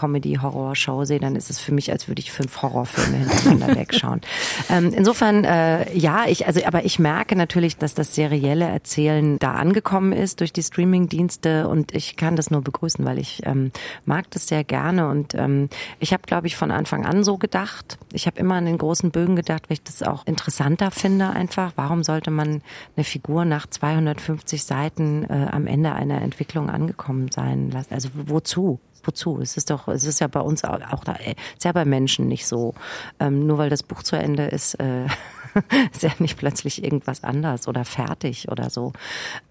[0.00, 4.22] Comedy-Horror-Show sehe, dann ist es für mich, als würde ich fünf Horrorfilme hintereinander wegschauen.
[4.70, 9.52] Ähm, insofern, äh, ja, ich, also, aber ich merke natürlich, dass das serielle Erzählen da
[9.52, 13.72] angekommen ist durch die Streaming-Dienste und ich kann das nur begrüßen, weil ich ähm,
[14.06, 17.98] mag das sehr gerne und ähm, ich habe, glaube ich, von Anfang an so gedacht.
[18.12, 21.72] Ich habe immer an den großen Bögen gedacht, weil ich das auch interessanter finde einfach.
[21.76, 22.62] Warum sollte man
[22.96, 27.92] eine Figur nach 250 Seiten äh, am Ende einer Entwicklung angekommen sein lassen?
[27.92, 28.80] Also wozu?
[29.04, 29.38] Wozu?
[29.40, 32.28] Es ist doch, es ist ja bei uns auch, da, äh, ist ja bei Menschen
[32.28, 32.74] nicht so.
[33.18, 35.06] Ähm, nur weil das Buch zu Ende ist, äh,
[35.92, 38.92] ist ja nicht plötzlich irgendwas anders oder fertig oder so.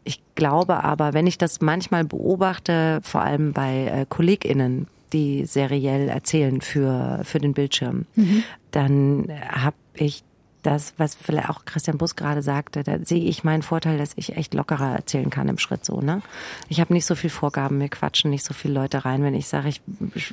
[0.04, 6.08] Ich glaube aber, wenn ich das manchmal beobachte, vor allem bei äh, KollegInnen, die seriell
[6.08, 8.44] erzählen für, für den Bildschirm, mhm.
[8.72, 10.24] dann habe ich
[10.64, 14.36] das, was vielleicht auch Christian Bus gerade sagte, da sehe ich meinen Vorteil, dass ich
[14.36, 16.02] echt lockerer erzählen kann im Schritt so.
[16.02, 16.22] Ne?
[16.68, 19.24] Ich habe nicht so viel Vorgaben, mir quatschen nicht so viele Leute rein.
[19.24, 19.82] Wenn ich sage, ich,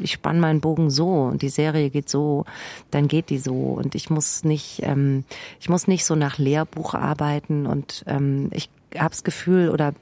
[0.00, 2.44] ich spanne meinen Bogen so und die Serie geht so,
[2.90, 5.24] dann geht die so und ich muss nicht, ähm,
[5.60, 9.94] ich muss nicht so nach Lehrbuch arbeiten und ähm, ich habe das Gefühl oder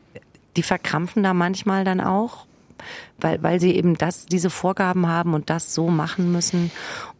[0.57, 2.47] die verkrampfen da manchmal dann auch
[3.21, 6.71] weil, weil sie eben das, diese Vorgaben haben und das so machen müssen.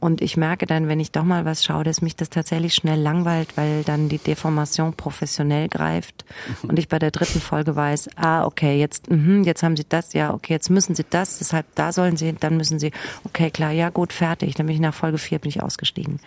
[0.01, 3.01] Und ich merke dann, wenn ich doch mal was schaue, dass mich das tatsächlich schnell
[3.01, 6.25] langweilt, weil dann die Deformation professionell greift
[6.63, 6.71] mhm.
[6.71, 10.13] und ich bei der dritten Folge weiß, ah, okay, jetzt, mh, jetzt haben sie das,
[10.13, 12.93] ja, okay, jetzt müssen sie das, deshalb da sollen sie, dann müssen sie,
[13.25, 14.55] okay, klar, ja, gut, fertig.
[14.55, 16.21] Dann bin ich nach Folge vier bin ich ausgestiegen.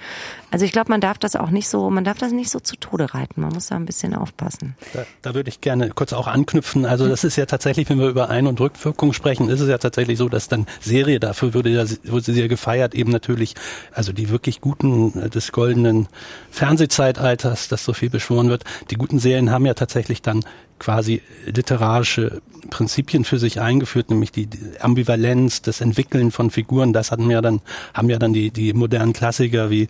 [0.51, 2.75] Also ich glaube, man darf das auch nicht so, man darf das nicht so zu
[2.77, 3.41] Tode reiten.
[3.41, 4.75] Man muss da ein bisschen aufpassen.
[4.93, 6.86] Da, da würde ich gerne kurz auch anknüpfen.
[6.86, 9.77] Also das ist ja tatsächlich, wenn wir über Ein- und Rückwirkung sprechen, ist es ja
[9.77, 13.56] tatsächlich so, dass dann Serie, dafür würde ja, wurde sie gefeiert, eben natürlich,
[13.91, 16.08] also die wirklich guten äh, des goldenen
[16.51, 20.43] Fernsehzeitalters, das so viel beschworen wird, die guten Serien haben ja tatsächlich dann
[20.80, 26.94] quasi literarische Prinzipien für sich eingeführt, nämlich die Ambivalenz, das Entwickeln von Figuren.
[26.94, 27.62] Das hatten ja dann,
[27.94, 29.88] haben ja dann die, die modernen Klassiker wie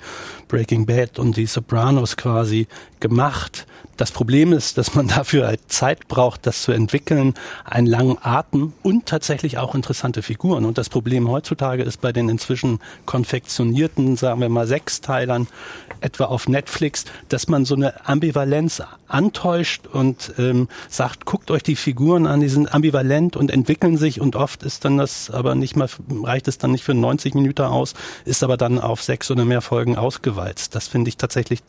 [0.47, 2.67] Breaking Bad und die Sopranos quasi
[2.99, 3.65] gemacht.
[3.97, 7.33] Das Problem ist, dass man dafür halt Zeit braucht, das zu entwickeln,
[7.65, 10.65] einen langen Atem und tatsächlich auch interessante Figuren.
[10.65, 15.47] Und das Problem heutzutage ist bei den inzwischen konfektionierten, sagen wir mal, Sechsteilern,
[15.99, 21.75] etwa auf Netflix, dass man so eine Ambivalenz antäuscht und ähm, sagt, guckt euch die
[21.75, 25.75] Figuren an, die sind ambivalent und entwickeln sich und oft ist dann das aber nicht
[25.75, 25.89] mal,
[26.23, 27.93] reicht es dann nicht für 90 Minuten aus,
[28.25, 30.75] ist aber dann auf sechs oder mehr Folgen ausgewalzt.
[30.75, 31.61] Das finde ich tatsächlich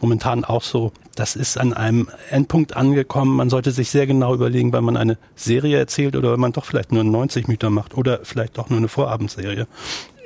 [0.00, 0.92] momentan auch so.
[1.14, 3.36] Das ist an einem Endpunkt angekommen.
[3.36, 6.64] Man sollte sich sehr genau überlegen, weil man eine Serie erzählt oder wenn man doch
[6.64, 9.66] vielleicht nur 90 Minuten macht oder vielleicht auch nur eine Vorabendserie.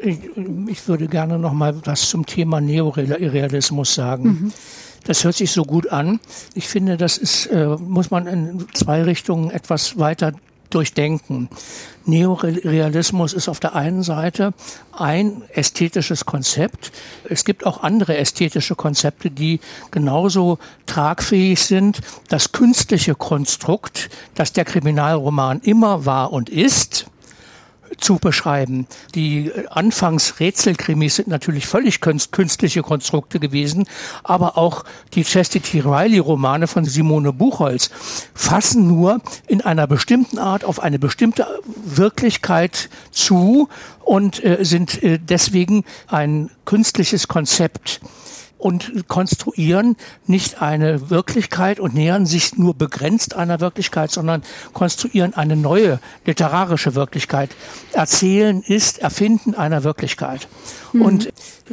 [0.03, 0.19] Ich,
[0.69, 4.25] ich würde gerne noch mal was zum Thema Neorealismus sagen.
[4.25, 4.53] Mhm.
[5.05, 6.21] Das hört sich so gut an.
[6.55, 10.33] Ich finde, das ist, äh, muss man in zwei Richtungen etwas weiter
[10.71, 11.49] durchdenken.
[12.05, 14.53] Neorealismus ist auf der einen Seite
[14.93, 16.93] ein ästhetisches Konzept.
[17.29, 22.01] Es gibt auch andere ästhetische Konzepte, die genauso tragfähig sind.
[22.29, 27.07] Das künstliche Konstrukt, das der Kriminalroman immer war und ist,
[27.99, 28.87] zu beschreiben.
[29.14, 33.87] Die äh, Anfangs-Rätselkrimis sind natürlich völlig künstliche Konstrukte gewesen,
[34.22, 37.90] aber auch die Chastity Riley-Romane von Simone Buchholz
[38.35, 41.46] fassen nur in einer bestimmten Art auf eine bestimmte
[41.85, 43.68] Wirklichkeit zu
[44.05, 48.01] und äh, sind äh, deswegen ein künstliches Konzept
[48.59, 54.42] und konstruieren nicht eine Wirklichkeit und nähern sich nur begrenzt einer Wirklichkeit, sondern
[54.73, 57.51] konstruieren eine neue literarische Wirklichkeit.
[57.92, 60.49] Erzählen ist Erfinden einer Wirklichkeit.
[60.92, 61.03] Mhm.
[61.03, 61.33] Und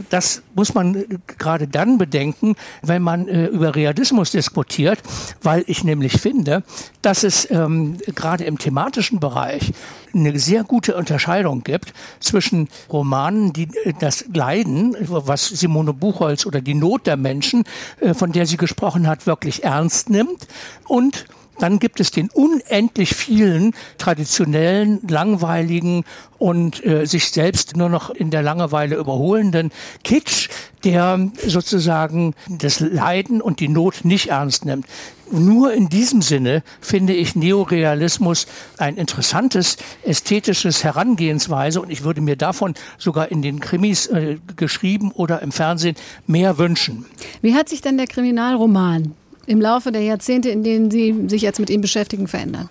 [0.10, 1.06] das muss man
[1.38, 5.00] gerade dann bedenken, wenn man äh, über Realismus diskutiert,
[5.41, 6.63] weil ich nämlich finde,
[7.02, 9.74] dass es ähm, gerade im thematischen Bereich
[10.13, 16.62] eine sehr gute Unterscheidung gibt zwischen Romanen, die äh, das Leiden, was Simone Buchholz oder
[16.62, 17.63] die Not der Menschen,
[17.99, 20.47] äh, von der sie gesprochen hat, wirklich ernst nimmt
[20.88, 21.26] und
[21.60, 26.04] dann gibt es den unendlich vielen traditionellen, langweiligen
[26.38, 29.72] und äh, sich selbst nur noch in der Langeweile überholenden
[30.04, 30.50] Kitsch,
[30.84, 34.86] der sozusagen das Leiden und die Not nicht ernst nimmt.
[35.32, 38.46] Nur in diesem Sinne finde ich Neorealismus
[38.78, 45.12] ein interessantes ästhetisches Herangehensweise und ich würde mir davon sogar in den Krimis äh, geschrieben
[45.12, 45.96] oder im Fernsehen
[46.28, 47.06] mehr wünschen.
[47.42, 51.60] Wie hat sich denn der Kriminalroman im Laufe der Jahrzehnte, in denen Sie sich jetzt
[51.60, 52.67] mit ihm beschäftigen, verändert?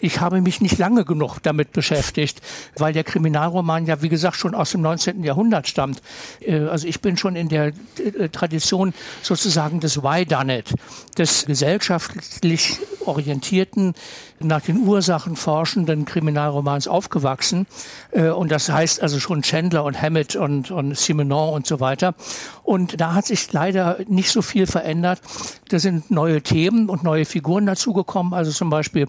[0.00, 2.40] Ich habe mich nicht lange genug damit beschäftigt,
[2.76, 5.24] weil der Kriminalroman ja, wie gesagt, schon aus dem 19.
[5.24, 6.02] Jahrhundert stammt.
[6.40, 10.74] Äh, also ich bin schon in der äh, Tradition sozusagen des Why Done It,
[11.16, 13.94] des gesellschaftlich orientierten,
[14.40, 17.66] nach den Ursachen forschenden Kriminalromans aufgewachsen.
[18.12, 22.14] Äh, und das heißt also schon Chandler und Hammett und, und Simenon und so weiter.
[22.62, 25.20] Und da hat sich leider nicht so viel verändert.
[25.68, 28.32] Da sind neue Themen und neue Figuren dazugekommen.
[28.32, 29.06] Also zum Beispiel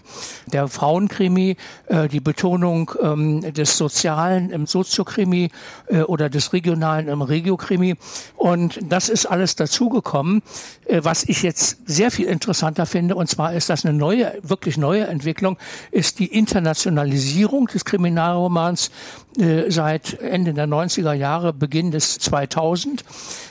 [0.52, 5.50] der Frauenkrimi, äh, die Betonung ähm, des Sozialen im Soziokrimi
[5.86, 7.96] äh, oder des Regionalen im Regiokrimi.
[8.36, 10.42] Und das ist alles dazugekommen.
[10.86, 14.76] Äh, was ich jetzt sehr viel interessanter finde, und zwar ist das eine neue, wirklich
[14.76, 15.56] neue Entwicklung,
[15.90, 18.90] ist die Internationalisierung des Kriminalromans
[19.38, 23.04] äh, seit Ende der 90er Jahre, Beginn des 2000.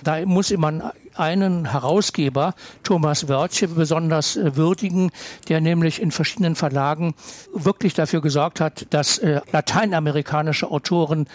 [0.04, 5.12] Da muss man einen Herausgeber, Thomas Wörtje, besonders äh, würdigen,
[5.48, 7.14] der nämlich in verschiedenen Verlagen
[7.54, 11.28] wirklich dafür gesorgt hat, dass äh, lateinamerikanische Autoren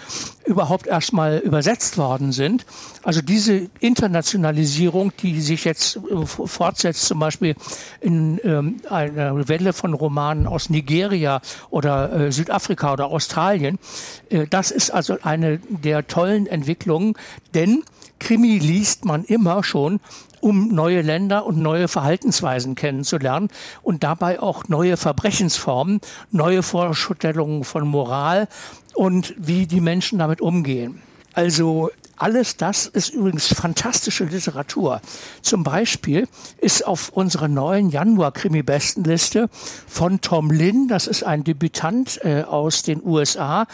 [0.46, 2.66] überhaupt erstmal übersetzt worden sind.
[3.02, 7.54] Also diese Internationalisierung, die sich jetzt fortsetzt, zum Beispiel
[8.00, 13.78] in ähm, einer Welle von Romanen aus Nigeria oder Südafrika oder Australien,
[14.50, 17.14] das ist also eine der tollen Entwicklungen,
[17.54, 17.82] denn
[18.18, 20.00] Krimi liest man immer schon,
[20.40, 23.48] um neue Länder und neue Verhaltensweisen kennenzulernen
[23.82, 28.48] und dabei auch neue Verbrechensformen, neue Vorstellungen von Moral
[28.94, 31.00] und wie die Menschen damit umgehen.
[31.32, 31.90] Also
[32.24, 35.02] alles das ist übrigens fantastische Literatur.
[35.42, 39.50] Zum Beispiel ist auf unserer neuen Januar-Krimi-Bestenliste
[39.86, 43.66] von Tom Lin, das ist ein Debütant äh, aus den USA,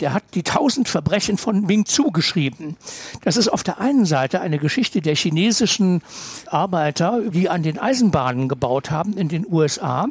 [0.00, 2.76] der hat die tausend Verbrechen von Ming Zu geschrieben.
[3.22, 6.02] Das ist auf der einen Seite eine Geschichte der chinesischen
[6.46, 10.08] Arbeiter, die an den Eisenbahnen gebaut haben in den USA.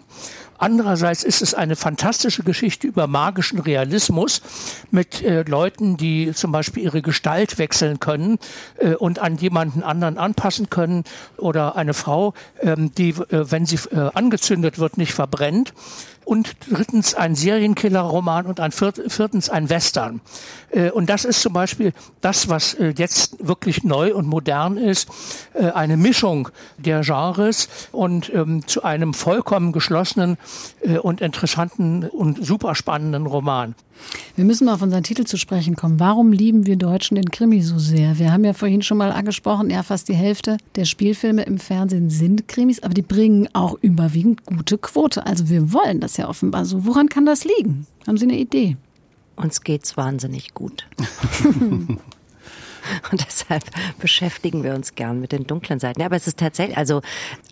[0.62, 4.44] Andererseits ist es eine fantastische Geschichte über magischen Realismus
[4.92, 8.38] mit äh, Leuten, die zum Beispiel ihre Gestalt wechseln können
[8.78, 11.04] äh, und an jemanden anderen anpassen können
[11.38, 15.74] oder eine Frau, ähm, die, äh, wenn sie äh, angezündet wird, nicht verbrennt
[16.32, 20.22] und drittens ein Serienkiller-Roman und ein viertens ein Western.
[20.70, 21.92] Äh, und das ist zum Beispiel
[22.22, 25.10] das, was äh, jetzt wirklich neu und modern ist,
[25.54, 30.38] äh, eine Mischung der Genres und ähm, zu einem vollkommen geschlossenen
[31.04, 33.76] und interessanten und super spannenden Roman.
[34.36, 36.00] Wir müssen mal auf unseren Titel zu sprechen kommen.
[36.00, 38.18] Warum lieben wir Deutschen den Krimi so sehr?
[38.18, 42.10] Wir haben ja vorhin schon mal angesprochen, ja, fast die Hälfte der Spielfilme im Fernsehen
[42.10, 45.26] sind Krimis, aber die bringen auch überwiegend gute Quote.
[45.26, 46.86] Also wir wollen das ja offenbar so.
[46.86, 47.88] Woran kann das liegen?
[48.08, 48.78] Haben Sie eine Idee?
[49.36, 50.88] Uns geht's wahnsinnig gut.
[53.12, 53.64] Und deshalb
[54.00, 56.00] beschäftigen wir uns gern mit den dunklen Seiten.
[56.00, 57.02] Ja, aber es ist tatsächlich, also,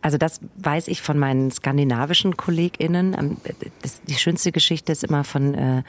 [0.02, 3.16] also das weiß ich von meinen skandinavischen KollegInnen.
[3.18, 3.38] Ähm,
[3.82, 5.84] das, die schönste Geschichte ist immer von äh,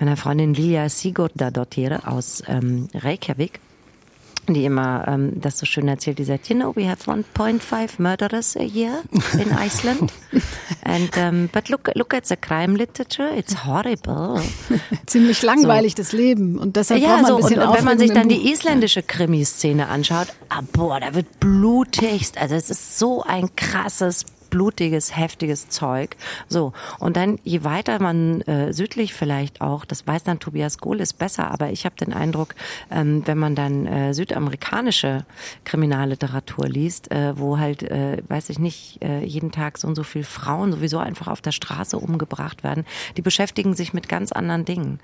[0.00, 3.60] meiner Freundin Lilia Sigurdardottir aus ähm, Reykjavik
[4.54, 6.18] die immer ähm, das so schön erzählt.
[6.18, 9.02] Die sagt, you know, we have 1.5 murderers a year
[9.34, 10.12] in Iceland.
[10.82, 14.40] And um, but look look at the crime literature, it's horrible.
[15.06, 16.02] Ziemlich langweilig so.
[16.02, 18.12] das Leben und deshalb ja, braucht man so, ein bisschen und, und wenn man sich
[18.12, 22.38] dann die isländische Krimiszene anschaut, ah, boah, da wird blutigst.
[22.38, 26.16] Also es ist so ein krasses blutiges, heftiges Zeug.
[26.48, 31.00] So, und dann je weiter man äh, südlich vielleicht auch, das weiß dann Tobias Gohl
[31.00, 32.54] ist besser, aber ich habe den Eindruck,
[32.90, 35.24] ähm, wenn man dann äh, südamerikanische
[35.64, 40.02] Kriminalliteratur liest, äh, wo halt, äh, weiß ich nicht, äh, jeden Tag so und so
[40.02, 42.84] viele Frauen sowieso einfach auf der Straße umgebracht werden,
[43.16, 45.00] die beschäftigen sich mit ganz anderen Dingen.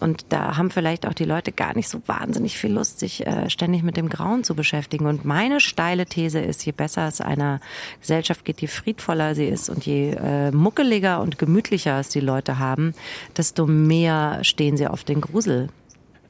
[0.00, 3.50] Und da haben vielleicht auch die Leute gar nicht so wahnsinnig viel Lust, sich äh,
[3.50, 5.06] ständig mit dem Grauen zu beschäftigen.
[5.06, 7.60] Und meine steile These ist, je besser es einer
[8.00, 12.58] Gesellschaft geht, je friedvoller sie ist und je äh, muckeliger und gemütlicher es die Leute
[12.58, 12.94] haben,
[13.36, 15.68] desto mehr stehen sie auf den Grusel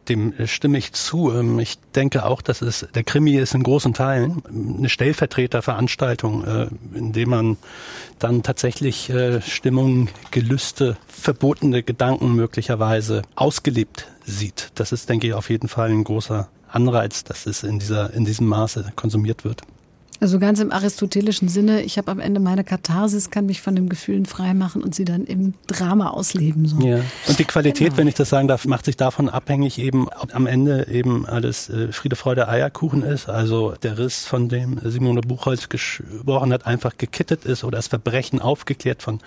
[0.08, 1.30] dem stimme ich zu.
[1.30, 6.68] Ähm, ich denke auch, dass es der Krimi ist in großen Teilen eine Stellvertreterveranstaltung, äh,
[6.94, 7.58] in dem man
[8.18, 14.70] dann tatsächlich äh, Stimmung, Gelüste, verbotene Gedanken möglicherweise ausgelebt sieht.
[14.76, 18.24] Das ist, denke ich, auf jeden Fall ein großer Anreiz, dass es in dieser in
[18.24, 19.60] diesem Maße konsumiert wird.
[20.20, 23.88] Also ganz im aristotelischen Sinne, ich habe am Ende meine Katharsis, kann mich von den
[23.88, 26.66] Gefühlen freimachen und sie dann im Drama ausleben.
[26.66, 26.80] So.
[26.80, 27.00] Ja.
[27.28, 27.98] Und die Qualität, genau.
[27.98, 31.68] wenn ich das sagen darf, macht sich davon abhängig eben, ob am Ende eben alles
[31.68, 36.96] äh, Friede, Freude, Eierkuchen ist, also der Riss, von dem Simone Buchholz gesprochen hat, einfach
[36.98, 39.20] gekittet ist oder das Verbrechen aufgeklärt von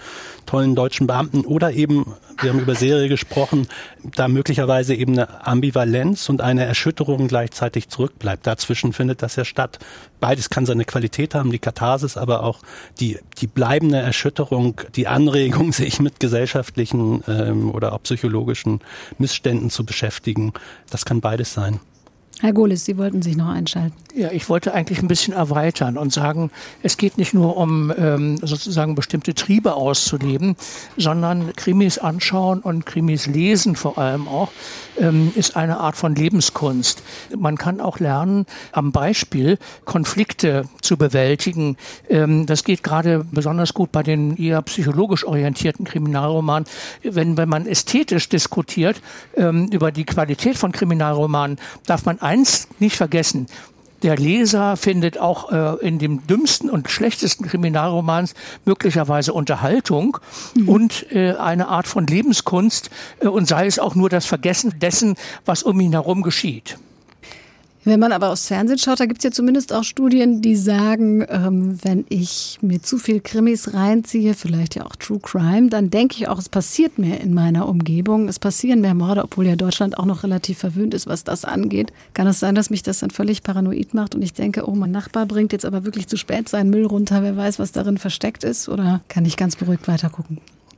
[0.45, 3.67] tollen deutschen Beamten oder eben, wir haben über Serie gesprochen,
[4.15, 8.45] da möglicherweise eben eine Ambivalenz und eine Erschütterung gleichzeitig zurückbleibt.
[8.45, 9.79] Dazwischen findet das ja statt.
[10.19, 12.59] Beides kann seine Qualität haben, die Katharsis, aber auch
[12.99, 18.79] die, die bleibende Erschütterung, die Anregung, sich mit gesellschaftlichen ähm, oder auch psychologischen
[19.17, 20.53] Missständen zu beschäftigen.
[20.89, 21.79] Das kann beides sein.
[22.39, 23.93] Herr Golis, Sie wollten sich noch einschalten.
[24.13, 26.51] Ja, ich wollte eigentlich ein bisschen erweitern und sagen,
[26.83, 30.57] es geht nicht nur um ähm, sozusagen bestimmte Triebe auszuleben,
[30.97, 34.51] sondern Krimis anschauen und Krimis lesen vor allem auch,
[34.99, 37.03] ähm, ist eine Art von Lebenskunst.
[37.37, 41.77] Man kann auch lernen, am Beispiel Konflikte zu bewältigen.
[42.09, 46.67] Ähm, das geht gerade besonders gut bei den eher psychologisch orientierten Kriminalromanen.
[47.03, 49.01] Wenn, wenn man ästhetisch diskutiert
[49.37, 53.47] ähm, über die Qualität von Kriminalromanen, darf man eins nicht vergessen.
[54.03, 58.33] Der Leser findet auch äh, in dem dümmsten und schlechtesten Kriminalromans
[58.65, 60.17] möglicherweise Unterhaltung
[60.55, 60.69] mhm.
[60.69, 65.15] und äh, eine Art von Lebenskunst äh, und sei es auch nur das Vergessen dessen,
[65.45, 66.77] was um ihn herum geschieht.
[67.83, 71.25] Wenn man aber aufs Fernsehen schaut, da gibt es ja zumindest auch Studien, die sagen,
[71.27, 76.15] ähm, wenn ich mir zu viel Krimis reinziehe, vielleicht ja auch True Crime, dann denke
[76.17, 78.27] ich auch, es passiert mehr in meiner Umgebung.
[78.27, 81.91] Es passieren mehr Morde, obwohl ja Deutschland auch noch relativ verwöhnt ist, was das angeht.
[82.13, 84.91] Kann es sein, dass mich das dann völlig paranoid macht und ich denke, oh, mein
[84.91, 88.43] Nachbar bringt jetzt aber wirklich zu spät seinen Müll runter, wer weiß, was darin versteckt
[88.43, 88.69] ist?
[88.69, 90.37] Oder kann ich ganz beruhigt weitergucken?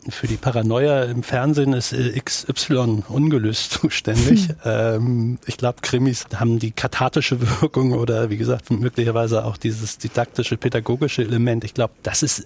[0.09, 4.49] Für die Paranoia im Fernsehen ist äh, XY ungelöst zuständig.
[4.49, 4.55] Hm.
[4.65, 10.57] Ähm, ich glaube, Krimis haben die kathartische Wirkung oder wie gesagt möglicherweise auch dieses didaktische,
[10.57, 11.63] pädagogische Element.
[11.63, 12.43] Ich glaube, das ist,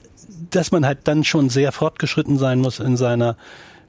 [0.49, 3.37] dass man halt dann schon sehr fortgeschritten sein muss in seiner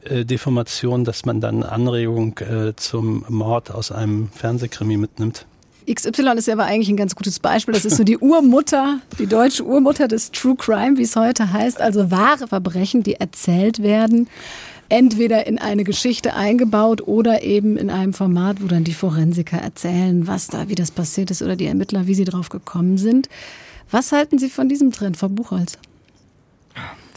[0.04, 5.46] äh, Deformation, dass man dann Anregung äh, zum Mord aus einem Fernsehkrimi mitnimmt.
[5.92, 7.74] XY ist ja aber eigentlich ein ganz gutes Beispiel.
[7.74, 11.80] Das ist so die Urmutter, die deutsche Urmutter des True Crime, wie es heute heißt.
[11.80, 14.28] Also wahre Verbrechen, die erzählt werden.
[14.90, 20.26] Entweder in eine Geschichte eingebaut oder eben in einem Format, wo dann die Forensiker erzählen,
[20.26, 23.28] was da, wie das passiert ist oder die Ermittler, wie sie drauf gekommen sind.
[23.90, 25.78] Was halten Sie von diesem Trend, Frau Buchholz?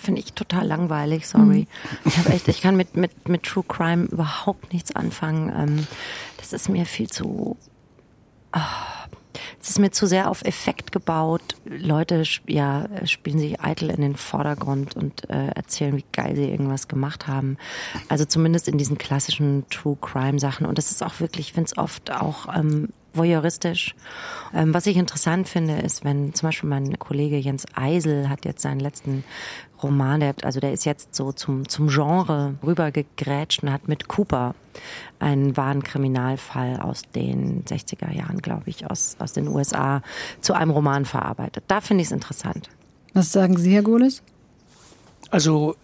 [0.01, 1.43] finde ich total langweilig, sorry.
[1.43, 1.67] Mhm.
[2.05, 5.53] Ich habe echt, ich kann mit, mit, mit True Crime überhaupt nichts anfangen.
[5.55, 5.87] Ähm,
[6.37, 7.55] das ist mir viel zu
[9.61, 11.55] es ist mir zu sehr auf Effekt gebaut.
[11.65, 16.87] Leute ja, spielen sich eitel in den Vordergrund und äh, erzählen, wie geil sie irgendwas
[16.87, 17.57] gemacht haben.
[18.09, 20.65] Also zumindest in diesen klassischen True Crime Sachen.
[20.65, 23.95] Und das ist auch wirklich, ich finde es oft auch ähm, voyeuristisch.
[24.53, 28.61] Ähm, was ich interessant finde, ist, wenn zum Beispiel mein Kollege Jens Eisel hat jetzt
[28.61, 29.23] seinen letzten
[29.83, 34.55] Roman, der, also der ist jetzt so zum, zum Genre rübergegrätscht und hat mit Cooper
[35.19, 40.01] einen wahren Kriminalfall aus den 60er Jahren, glaube ich, aus, aus den USA
[40.39, 41.63] zu einem Roman verarbeitet.
[41.67, 42.69] Da finde ich es interessant.
[43.13, 44.23] Was sagen Sie, Herr Gohlis?
[45.29, 45.75] Also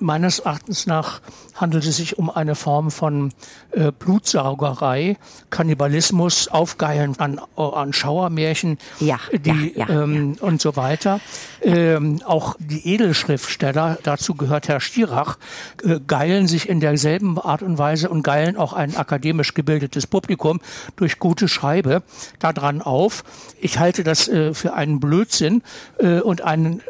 [0.00, 1.20] Meines Erachtens nach
[1.54, 3.32] handelt es sich um eine Form von
[3.70, 5.16] äh, Blutsaugerei,
[5.50, 11.20] Kannibalismus, Aufgeilen an, an Schauermärchen ja, die, ja, ja, ähm, und so weiter.
[11.62, 15.38] Ähm, auch die Edelschriftsteller, dazu gehört Herr Stierach,
[15.84, 20.60] äh, geilen sich in derselben Art und Weise und geilen auch ein akademisch gebildetes Publikum
[20.96, 22.02] durch gute Schreibe
[22.40, 23.22] daran auf.
[23.60, 25.62] Ich halte das äh, für einen Blödsinn
[25.98, 26.82] äh, und einen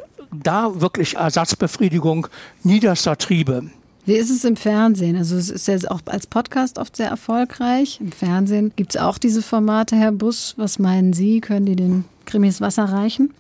[0.43, 2.29] da wirklich Ersatzbefriedigung
[2.63, 3.71] niederster Triebe.
[4.07, 5.17] Wie ist es im Fernsehen?
[5.17, 8.01] Also es ist ja auch als Podcast oft sehr erfolgreich.
[8.01, 10.55] Im Fernsehen gibt es auch diese Formate, Herr Bus.
[10.59, 11.41] Was meinen Sie?
[11.41, 13.33] Können die den Krimis Wasser reichen?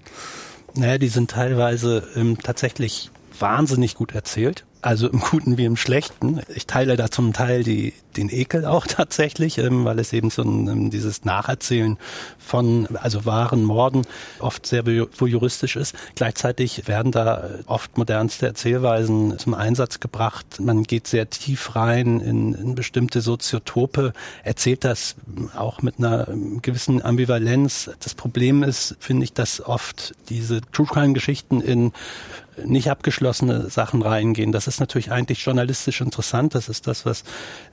[0.75, 4.65] Naja, die sind teilweise ähm, tatsächlich wahnsinnig gut erzählt.
[4.85, 6.43] Also im Guten wie im Schlechten.
[6.55, 10.43] Ich teile da zum Teil die, den Ekel auch tatsächlich, ähm, weil es eben so
[10.43, 11.97] ein, ähm, dieses Nacherzählen
[12.39, 14.03] von, also wahren Morden
[14.41, 15.97] oft sehr juristisch ist.
[16.16, 20.61] Gleichzeitig werden da oft modernste Erzählweisen zum Einsatz gebracht.
[20.61, 24.12] Man geht sehr tief rein in, in bestimmte Soziotope,
[24.43, 25.16] erzählt das
[25.57, 26.28] auch mit einer
[26.61, 27.91] gewissen Ambivalenz.
[28.01, 31.93] Das Problem ist, finde ich, dass oft diese True Crime Geschichten in
[32.65, 34.53] nicht abgeschlossene Sachen reingehen.
[34.53, 36.55] Das ist natürlich eigentlich journalistisch interessant.
[36.55, 37.25] Das ist das, was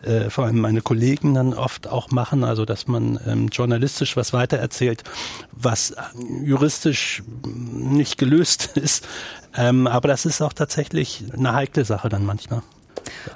[0.04, 2.44] äh, vor allem meine Kollegen dann oft auch machen.
[2.44, 5.04] Also, dass man ähm, journalistisch was weitererzählt,
[5.52, 5.96] was
[6.44, 9.08] juristisch nicht gelöst ist.
[9.56, 12.62] Ähm, aber das ist auch tatsächlich eine heikle Sache dann manchmal.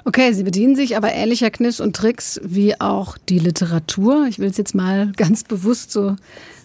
[0.04, 4.26] Okay, Sie bedienen sich aber ähnlicher Kniffs und Tricks wie auch die Literatur.
[4.28, 6.16] Ich will es jetzt mal ganz bewusst so,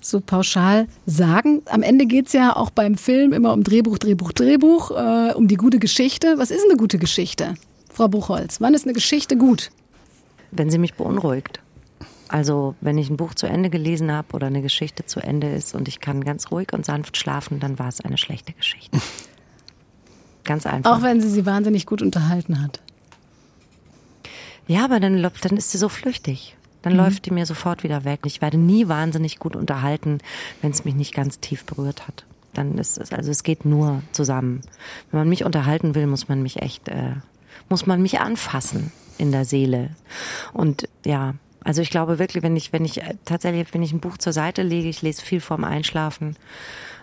[0.02, 1.62] so pauschal sagen.
[1.66, 5.48] Am Ende geht es ja auch beim Film immer um Drehbuch, Drehbuch, Drehbuch, äh, um
[5.48, 6.36] die gute Geschichte.
[6.38, 7.56] Was ist eine gute Geschichte,
[7.92, 8.62] Frau Buchholz?
[8.62, 9.72] Wann ist eine Geschichte gut?
[10.52, 11.60] Wenn sie mich beunruhigt.
[12.28, 15.76] Also wenn ich ein Buch zu Ende gelesen habe oder eine Geschichte zu Ende ist
[15.76, 18.98] und ich kann ganz ruhig und sanft schlafen, dann war es eine schlechte Geschichte.
[20.44, 20.98] Ganz einfach.
[20.98, 22.80] Auch wenn sie sie wahnsinnig gut unterhalten hat.
[24.68, 26.56] Ja, aber dann, dann ist sie so flüchtig.
[26.82, 27.00] Dann mhm.
[27.00, 28.22] läuft die mir sofort wieder weg.
[28.26, 30.20] Ich werde nie wahnsinnig gut unterhalten,
[30.62, 32.26] wenn es mich nicht ganz tief berührt hat.
[32.54, 34.62] Dann ist es, also es geht nur zusammen.
[35.10, 37.16] Wenn man mich unterhalten will, muss man mich echt, äh,
[37.70, 39.92] muss man mich anfassen in der Seele.
[40.54, 44.00] Und ja, also ich glaube wirklich, wenn ich, wenn ich äh, tatsächlich, wenn ich ein
[44.00, 46.36] Buch zur Seite lege, ich lese viel vorm Einschlafen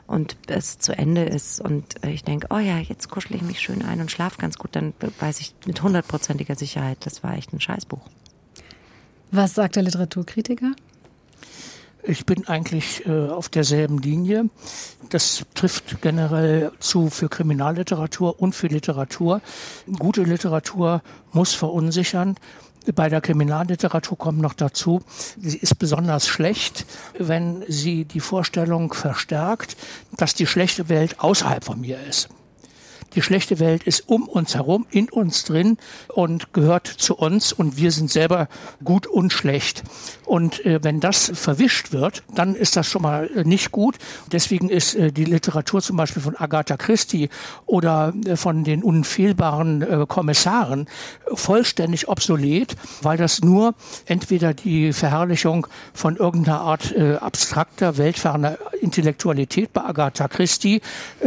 [0.08, 3.60] und es zu Ende ist und äh, ich denke, oh ja, jetzt kuschel ich mich
[3.60, 7.52] schön ein und schlafe ganz gut, dann weiß ich mit hundertprozentiger Sicherheit, das war echt
[7.52, 8.00] ein Scheißbuch.
[9.30, 10.72] Was sagt der Literaturkritiker?
[12.02, 14.48] Ich bin eigentlich äh, auf derselben Linie.
[15.10, 19.40] Das trifft generell zu für Kriminalliteratur und für Literatur.
[19.98, 22.36] Gute Literatur muss verunsichern.
[22.94, 25.02] Bei der Kriminalliteratur kommt noch dazu,
[25.38, 26.86] sie ist besonders schlecht,
[27.18, 29.76] wenn sie die Vorstellung verstärkt,
[30.16, 32.30] dass die schlechte Welt außerhalb von mir ist.
[33.14, 35.78] Die schlechte Welt ist um uns herum, in uns drin
[36.08, 38.48] und gehört zu uns und wir sind selber
[38.84, 39.82] gut und schlecht.
[40.28, 43.96] Und äh, wenn das verwischt wird, dann ist das schon mal äh, nicht gut.
[44.30, 47.30] Deswegen ist äh, die Literatur zum Beispiel von Agatha Christie
[47.64, 50.86] oder äh, von den unfehlbaren äh, Kommissaren
[51.32, 53.74] vollständig obsolet, weil das nur
[54.04, 60.82] entweder die Verherrlichung von irgendeiner Art äh, abstrakter, weltferner Intellektualität bei Agatha Christie,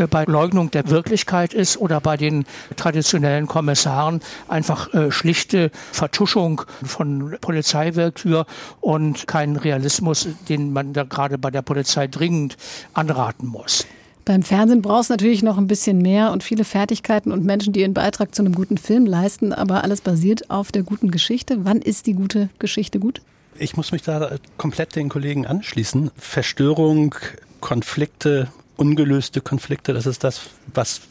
[0.10, 2.46] bei Leugnung der Wirklichkeit ist oder bei den
[2.76, 8.46] traditionellen Kommissaren einfach äh, schlichte Vertuschung von Polizeiwillkür
[8.80, 8.91] und
[9.28, 12.58] kein Realismus, den man da gerade bei der Polizei dringend
[12.94, 13.86] anraten muss.
[14.26, 17.82] Beim Fernsehen braucht es natürlich noch ein bisschen mehr und viele Fertigkeiten und Menschen, die
[17.82, 21.66] ihren Beitrag zu einem guten Film leisten, aber alles basiert auf der guten Geschichte.
[21.66, 23.22] Wann ist die gute Geschichte gut?
[23.56, 26.12] Ich muss mich da komplett den Kollegen anschließen.
[26.16, 27.16] Verstörung,
[27.60, 30.42] Konflikte, ungelöste Konflikte, das ist das,
[30.74, 31.02] was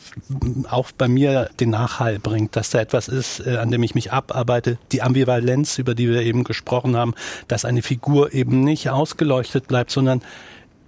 [0.69, 4.13] auch bei mir den Nachhall bringt, dass da etwas ist, äh, an dem ich mich
[4.13, 4.79] abarbeite.
[4.93, 7.15] Die Ambivalenz, über die wir eben gesprochen haben,
[7.49, 10.23] dass eine Figur eben nicht ausgeleuchtet bleibt, sondern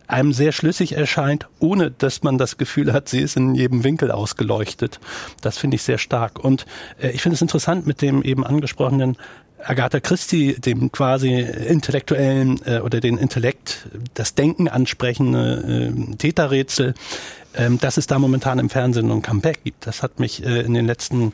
[0.07, 4.11] einem sehr schlüssig erscheint, ohne dass man das Gefühl hat, sie ist in jedem Winkel
[4.11, 5.01] ausgeleuchtet.
[5.41, 6.39] Das finde ich sehr stark.
[6.39, 6.67] Und
[7.01, 9.17] äh, ich finde es interessant mit dem eben angesprochenen
[9.65, 16.95] Agatha Christie, dem quasi intellektuellen äh, oder den Intellekt, das Denken ansprechende äh, Täterrätsel,
[17.55, 19.87] ähm, dass es da momentan im Fernsehen ein Comeback gibt.
[19.87, 21.33] Das hat mich äh, in den letzten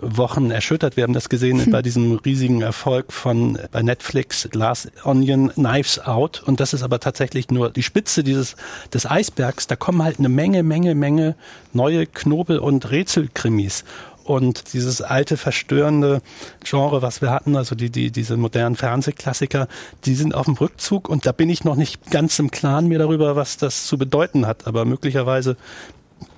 [0.00, 0.96] Wochen erschüttert.
[0.96, 1.72] Wir haben das gesehen hm.
[1.72, 7.00] bei diesem riesigen Erfolg von bei Netflix Glass Onion Knives Out und das ist aber
[7.00, 8.54] tatsächlich nur die Spitze dieses
[8.94, 9.66] des Eisbergs.
[9.66, 11.34] Da kommen halt eine Menge, Menge, Menge
[11.72, 13.84] neue Knobel- und Rätselkrimis
[14.28, 16.20] und dieses alte verstörende
[16.62, 19.68] Genre, was wir hatten, also die, die, diese modernen Fernsehklassiker,
[20.04, 22.98] die sind auf dem Rückzug und da bin ich noch nicht ganz im Klaren mir
[22.98, 24.66] darüber, was das zu bedeuten hat.
[24.66, 25.56] Aber möglicherweise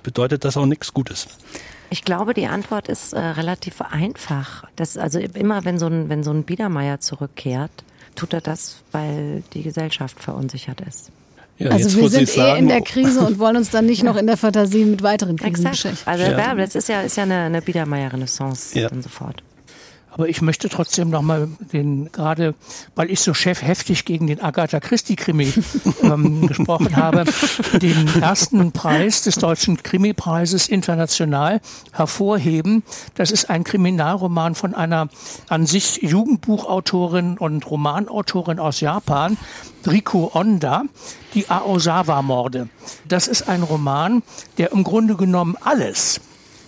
[0.03, 1.27] bedeutet das auch nichts Gutes.
[1.89, 4.63] Ich glaube, die Antwort ist äh, relativ einfach.
[4.77, 7.71] Das, also immer, wenn so ein, wenn so ein Biedermeier zurückkehrt,
[8.15, 11.11] tut er das, weil die Gesellschaft verunsichert ist.
[11.61, 14.27] Ja, also wir sind eh in der Krise und wollen uns dann nicht noch in
[14.27, 16.09] der Fantasie mit weiteren Krisen beschäftigen.
[16.09, 16.55] Also ja.
[16.55, 18.89] das ist ja, ist ja eine, eine Biedermeier-Renaissance ja.
[18.89, 19.43] und so fort.
[20.11, 22.53] Aber ich möchte trotzdem nochmal den, gerade
[22.95, 25.53] weil ich so chef heftig gegen den Agatha Christie-Krimi
[26.03, 27.23] ähm, gesprochen habe,
[27.81, 31.61] den ersten Preis des Deutschen Krimi-Preises international
[31.93, 32.83] hervorheben.
[33.15, 35.07] Das ist ein Kriminalroman von einer
[35.47, 39.37] an sich Jugendbuchautorin und Romanautorin aus Japan,
[39.87, 40.83] Riko Onda,
[41.33, 42.67] die Aosawa-Morde.
[43.07, 44.23] Das ist ein Roman,
[44.57, 46.19] der im Grunde genommen alles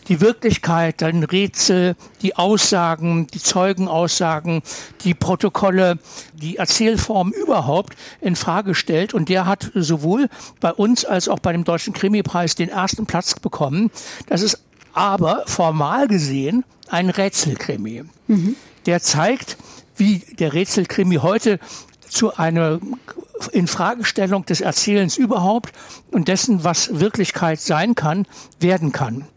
[0.08, 4.62] die Wirklichkeit, ein Rätsel, die Aussagen, die Zeugenaussagen,
[5.04, 6.00] die Protokolle,
[6.34, 9.14] die Erzählform überhaupt in Frage stellt.
[9.14, 10.30] Und der hat sowohl
[10.60, 13.92] bei uns als auch bei dem Deutschen Krimipreis den ersten Platz bekommen.
[14.28, 14.60] Das ist
[14.94, 18.04] aber formal gesehen ein Rätselkrimi.
[18.28, 18.56] Mhm.
[18.86, 19.58] Der zeigt,
[19.96, 21.60] wie der Rätselkrimi heute
[22.08, 22.80] zu einer
[23.52, 25.74] Infragestellung des Erzählens überhaupt
[26.12, 28.28] und dessen, was Wirklichkeit sein kann,
[28.60, 29.28] werden kann.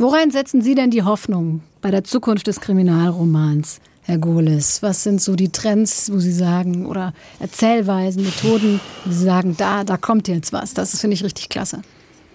[0.00, 4.82] Worein setzen Sie denn die Hoffnung bei der Zukunft des Kriminalromans, Herr Gohlis?
[4.82, 9.84] Was sind so die Trends, wo Sie sagen, oder Erzählweisen, Methoden, wo Sie sagen, da,
[9.84, 10.72] da kommt jetzt was.
[10.72, 11.82] Das finde ich richtig klasse.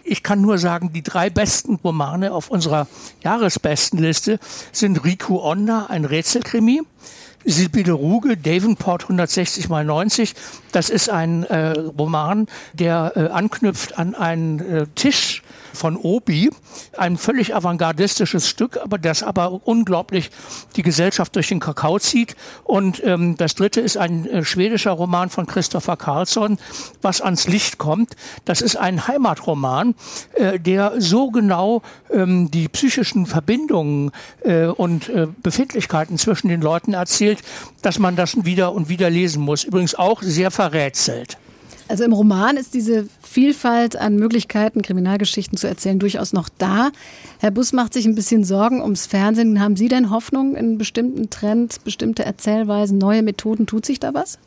[0.04, 2.88] Ich kann nur sagen, die drei besten Romane auf unserer
[3.24, 4.38] Jahresbestenliste
[4.72, 6.84] sind Riku Onda, ein Rätselkrimi,
[7.46, 10.36] Sibylle Ruge, Davenport 160 mal 90.
[10.72, 15.42] Das ist ein äh, Roman, der äh, anknüpft an einen äh, Tisch
[15.76, 16.50] von Obi,
[16.98, 20.32] ein völlig avantgardistisches Stück, aber das aber unglaublich
[20.76, 22.36] die Gesellschaft durch den Kakao zieht.
[22.64, 26.58] Und ähm, das dritte ist ein äh, schwedischer Roman von Christopher Carlsson,
[27.02, 28.16] was ans Licht kommt.
[28.46, 29.96] Das ist ein Heimatroman,
[30.34, 34.12] äh, der so genau ähm, die psychischen Verbindungen
[34.44, 37.42] äh, und äh, Befindlichkeiten zwischen den Leuten erzählt,
[37.82, 39.64] dass man das wieder und wieder lesen muss.
[39.64, 41.38] Übrigens auch sehr verrätselt.
[41.88, 46.90] Also im Roman ist diese Vielfalt an Möglichkeiten, Kriminalgeschichten zu erzählen, durchaus noch da.
[47.40, 49.60] Herr Bus macht sich ein bisschen Sorgen ums Fernsehen.
[49.60, 53.68] Haben Sie denn Hoffnung in bestimmten Trend, bestimmte Erzählweisen, neue Methoden?
[53.68, 54.40] Tut sich da was?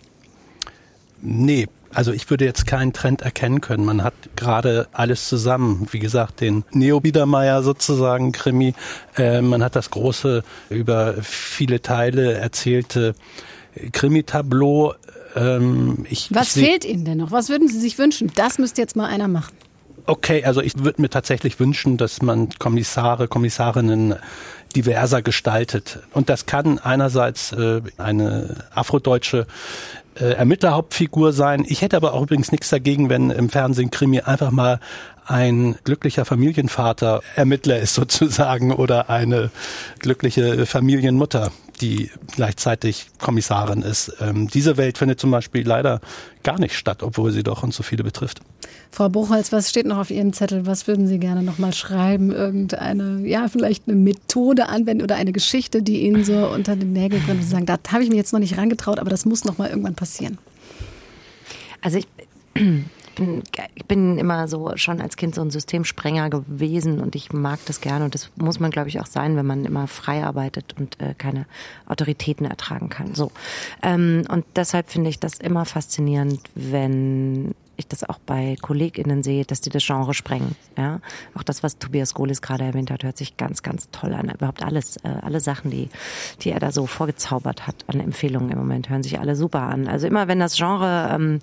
[1.22, 3.84] Nee, also ich würde jetzt keinen Trend erkennen können.
[3.84, 5.86] Man hat gerade alles zusammen.
[5.90, 8.74] Wie gesagt, den Neo Biedermeier sozusagen Krimi.
[9.16, 13.14] Äh, man hat das große, über viele Teile erzählte
[13.92, 14.94] Krimi-Tableau
[15.36, 17.30] ähm, ich, Was ich fehlt Ihnen denn noch?
[17.30, 18.30] Was würden Sie sich wünschen?
[18.34, 19.54] Das müsste jetzt mal einer machen.
[20.06, 24.14] Okay, also ich würde mir tatsächlich wünschen, dass man Kommissare, Kommissarinnen
[24.74, 25.98] diverser gestaltet.
[26.12, 29.46] Und das kann einerseits äh, eine afrodeutsche
[30.18, 31.64] äh, Ermittlerhauptfigur sein.
[31.68, 34.80] Ich hätte aber auch übrigens nichts dagegen, wenn im Fernsehen Krimi einfach mal
[35.26, 39.50] ein glücklicher Familienvater Ermittler ist sozusagen oder eine
[39.98, 44.12] glückliche Familienmutter die gleichzeitig Kommissarin ist.
[44.20, 46.00] Ähm, diese Welt findet zum Beispiel leider
[46.42, 48.40] gar nicht statt, obwohl sie doch uns so viele betrifft.
[48.90, 50.66] Frau Buchholz, was steht noch auf Ihrem Zettel?
[50.66, 52.30] Was würden Sie gerne noch mal schreiben?
[52.30, 57.24] Irgendeine, ja, vielleicht eine Methode anwenden oder eine Geschichte, die Ihnen so unter den Nägeln
[57.26, 59.58] kommt Sie sagen, da habe ich mir jetzt noch nicht rangetraut, aber das muss noch
[59.58, 60.38] mal irgendwann passieren.
[61.80, 62.06] Also ich
[63.18, 63.42] bin,
[63.74, 67.80] ich bin immer so schon als Kind so ein Systemsprenger gewesen und ich mag das
[67.80, 70.98] gerne und das muss man, glaube ich, auch sein, wenn man immer frei arbeitet und
[71.00, 71.46] äh, keine
[71.86, 73.14] Autoritäten ertragen kann.
[73.14, 73.30] So.
[73.82, 79.44] Ähm, und deshalb finde ich das immer faszinierend, wenn ich das auch bei KollegInnen sehe,
[79.44, 80.56] dass die das Genre sprengen.
[80.76, 81.00] Ja,
[81.34, 84.30] auch das, was Tobias Gohlis gerade erwähnt hat, hört sich ganz, ganz toll an.
[84.30, 85.88] Überhaupt alles, äh, alle Sachen, die,
[86.40, 89.86] die er da so vorgezaubert hat an Empfehlungen im Moment, hören sich alle super an.
[89.88, 91.40] Also immer, wenn das Genre ähm,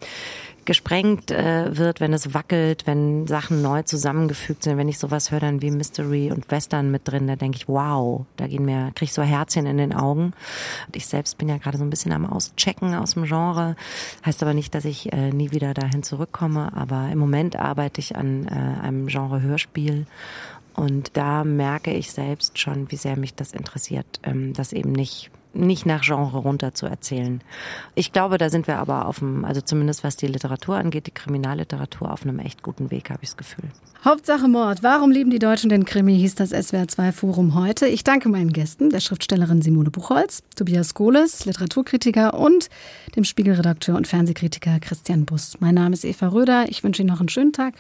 [0.66, 4.78] gesprengt äh, wird, wenn es wackelt, wenn Sachen neu zusammengefügt sind.
[4.78, 8.26] Wenn ich sowas höre, dann wie Mystery und Western mit drin, da denke ich, wow,
[8.36, 10.34] da gehen mir, krieg ich so Herzchen in den Augen.
[10.88, 13.76] Und ich selbst bin ja gerade so ein bisschen am Auschecken aus dem Genre.
[14.26, 16.72] Heißt aber nicht, dass ich äh, nie wieder dahin zurückkomme.
[16.76, 20.06] Aber im Moment arbeite ich an äh, einem Genre Hörspiel.
[20.76, 25.32] Und da merke ich selbst schon, wie sehr mich das interessiert, ähm, dass eben nicht
[25.56, 27.42] nicht nach Genre runter zu erzählen.
[27.96, 31.12] Ich glaube, da sind wir aber auf dem, also zumindest was die Literatur angeht, die
[31.12, 33.70] Kriminalliteratur, auf einem echt guten Weg, habe ich das Gefühl.
[34.04, 34.84] Hauptsache Mord.
[34.84, 37.88] Warum lieben die Deutschen den Krimi, hieß das SWR2 Forum heute.
[37.88, 42.70] Ich danke meinen Gästen, der Schriftstellerin Simone Buchholz, Tobias Gohles, Literaturkritiker und
[43.16, 45.58] dem Spiegelredakteur und Fernsehkritiker Christian Bus.
[45.60, 46.66] Mein Name ist Eva Röder.
[46.70, 47.76] Ich wünsche Ihnen noch einen schönen Tag.